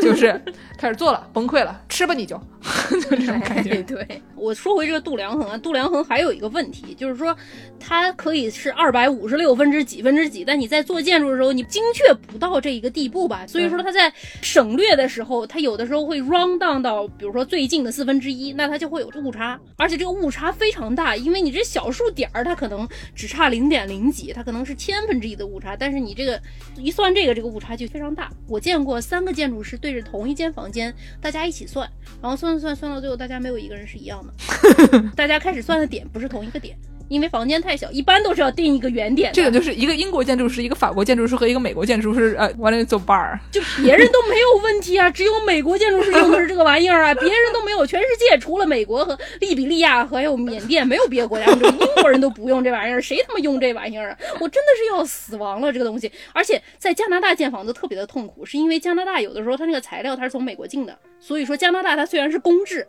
[0.00, 0.40] 就是
[0.78, 2.40] 开始做了，崩溃了，吃吧你就，
[2.90, 3.72] 就这种感觉。
[3.74, 7.36] 哎、对，我说回这个度量衡啊，度量衡还有一个问题，就是说
[7.80, 13.46] 它可以是二百五十六分之几分之几，但你在做建筑的时候，你精确不到这一个地步吧？
[13.46, 14.12] 所以说它在
[14.42, 26.40] 省略的时候，它有的时候会 round down 到，比如说最近的四分之一，那它就会有误差，而且这个误差非常大，因为你这小数点儿它可能只差零点零几，它可能是千分之一的误差，但是你这个
[26.76, 28.30] 一算这个，这个误差就非常大。
[28.46, 29.63] 我见过三个建筑。
[29.64, 31.90] 是对着同一间房间，大家一起算，
[32.20, 35.02] 然后算算算到最后，大家没有一个人是一样的。
[35.16, 36.76] 大家开始算的点不是同一个点，
[37.14, 39.32] 因为房间太小，一般都是要定一个原点。
[39.32, 43.38] 这个就是一个英国建筑师、一个法国建筑师和一个美国建筑师，呃，完了做伴儿。
[43.52, 51.60] 就别人都没有问题啊，只有美国建筑师用的是这个玩意儿啊，别人都没有，全世界除了美国和利比利亚还有缅甸，没有别的国家用。
[51.60, 54.18] 英国人都不用这玩意儿，谁他妈用这玩意儿啊？
[54.40, 56.10] 我真的是要死亡了这个东西。
[56.32, 62.86] 而且在加拿大建房子特别的痛苦，是因为加拿大有的时候它那个材料它是从美国进的，所以说加拿大它虽然是公制，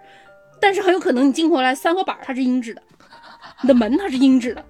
[0.59, 2.81] 但是很有可能你进回来三合板它是英制的，
[3.61, 4.63] 你的门它是英制的。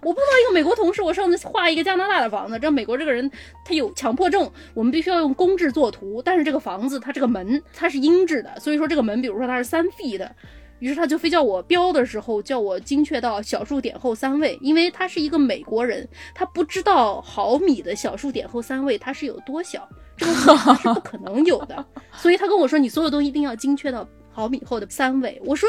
[0.00, 3.28] 我碰到一个美国同事，我上次画一个加拿大的房子，这美国这个人
[3.64, 10.34] 他有强迫症，我们必须要用公制作图，但是这个房子它这个门它是英制的，所以说这个门比如说它是三 feet 的。
[10.78, 20.32] 于是他就非叫我标的时候叫我精确到小数点后三位，因为他是一个美国人，他不知道毫米的小数点后三位它是有多小，这个
[20.76, 25.42] 是不可能有的， 所以他跟我说你所有东西一定要精确到毫米后的三位。
[25.44, 25.68] 我说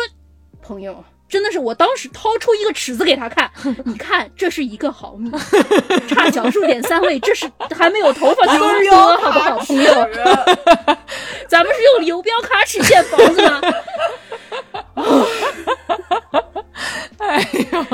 [0.62, 3.50] 朋友，真的是我当时掏出一个尺子给他看，
[3.86, 5.32] 你看这是一个毫米，
[6.08, 9.94] 差小数点三位，这是还没有头发这么多，好不好，朋友？
[11.48, 13.62] 咱们是用游标卡尺建房子吗？
[17.20, 17.86] 哎呦，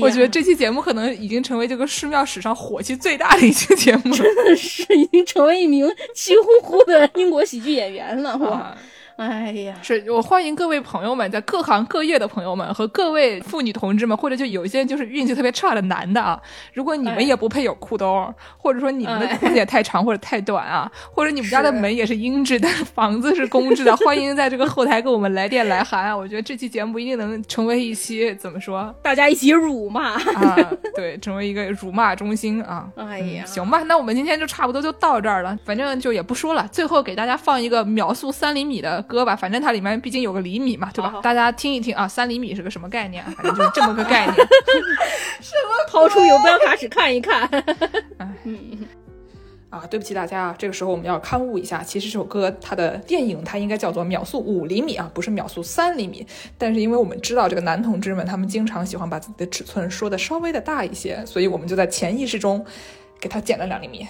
[0.00, 8.76] 我觉得这期节目可能已经成为这个寺庙史上火气最大的一期节目真的是已经成为一名气呼呼的英国喜剧演员了，哇！
[9.20, 9.30] 啊。
[9.30, 16.40] 哎呀，是我欢迎各位朋友们，在各行各业的朋友们和各位妇女同志们，或者就有一些就是运气特别差的男的啊，
[16.72, 26.16] 如果你们哎也不配有裤兜，或者说你们的哎裤子也太长或者太短啊，或者你们家的门也是英制的，房子是公制的，欢迎在这个后台给我们来电来函啊！
[26.16, 30.12] 我觉得这期节目一定能成为一期怎么说大家一起辱骂。
[30.12, 30.56] 啊？
[30.94, 32.88] 对，成为一个辱骂中心啊！
[32.96, 36.66] 哎呀，行吧，那我们今天就差不多就到这儿了，反正就也不说了。
[36.72, 41.10] 最后给大家放一个秒速三厘米的歌吧，反正它里面毕竟有个厘米嘛，对吧？
[41.10, 43.34] 好好大家听一听啊，三厘米是个什么概念啊？
[43.36, 44.34] 反正就是这么个概念。
[45.42, 47.42] 什么掏出游标卡尺看一看。
[49.70, 56.26] 啊，对不起大家啊，这个时候我们要刊物一下，其实这首歌它的电影它应该叫做秒速五厘米啊，不是秒速三厘米。
[56.58, 62.64] 但是因为我们知道这个男同志们他们经常喜欢把自己的尺寸说的稍微的大一些，所以我们就在潜意识中
[63.20, 64.08] 给它减了两厘米。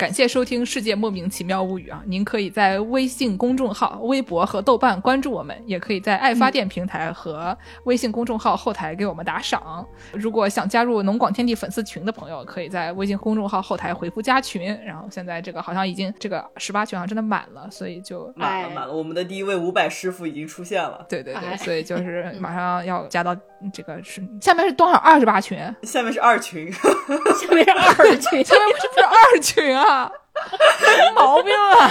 [0.00, 2.02] 感谢收听《世界莫名其妙物语》啊！
[2.06, 9.86] 您可以在微信公众号、微博和豆瓣关注我们，也可以在爱发电平台和微信公众号后台给我们打赏。
[10.12, 14.74] 如果想加入农广天地粉丝群的朋友，可以在微信公众号后台回复加群。
[14.86, 23.36] 然后现在这个好像已经这个十八群好像真的满了，所以就哎满了满了，我们的第一位五百师傅已经出现了，对对对，哎 所以就是马上要加到
[23.70, 25.58] 这个是下面是多少二十八群？
[25.82, 29.89] 下面是二群， 下面是二群，下面为什么是二群啊？
[29.90, 31.90] 有毛病啊！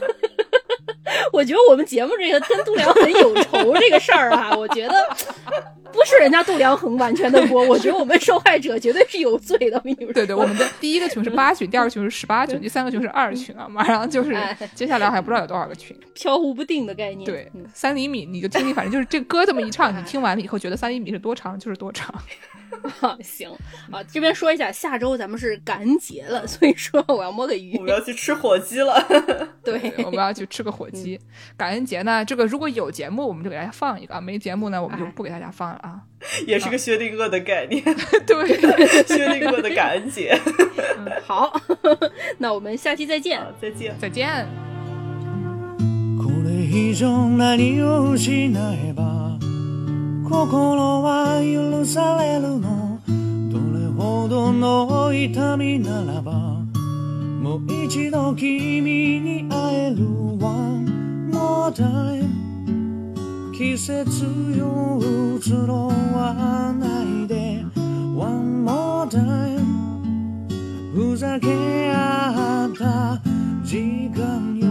[1.32, 4.94] 我觉得我们节目这个跟度量衡有仇这个事儿啊， 我觉得
[5.92, 9.80] 不是人家度量衡完全的锅，我觉得我们受害者绝对是有罪的。
[10.14, 15.98] 对对，我们的第一个群是八群，第二个群是十八群， 第三个群是二群啊，马上就是哎接下来还不知道有多少个群。
[16.14, 17.24] 飘忽不定的概念。
[17.24, 22.14] 对嗯，三厘米你就听听，反正就是这歌这么一唱，你听完了以后觉得三厘米是多长就是多长。
[23.00, 23.50] 啊，行
[23.90, 27.82] 啊，这边说一下，下周咱们是感恩节了，所以说我要摸个鱼我。
[27.82, 29.02] 们要去吃火鸡了。
[29.64, 31.18] 对，我们要去吃个火鸡。
[31.56, 36.00] 感恩节呢，这个如果有节目我们就给大家放一个，没节目呢我们就不给大家放了啊。
[36.46, 37.82] 也是个薛定谔的概念，
[38.26, 38.46] 对，
[39.08, 40.38] 薛定谔的感恩节。
[41.24, 41.58] 好，
[42.38, 43.94] 那我们下期再见。，再见。
[43.98, 44.46] 再见。
[50.30, 53.00] 心は許されるの。
[53.50, 56.30] どれほどの痛みならば
[57.42, 58.80] もう一度君
[59.20, 60.06] に会える
[60.38, 62.30] One more time
[63.52, 64.24] 季節
[64.56, 65.00] よ
[65.42, 67.64] 移ろわないで。
[68.14, 69.58] One more time
[70.94, 73.20] ふざけ合った
[73.64, 74.70] 時間よ。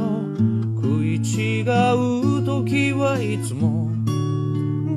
[0.82, 1.66] 食い違う
[2.46, 3.89] 時はいつも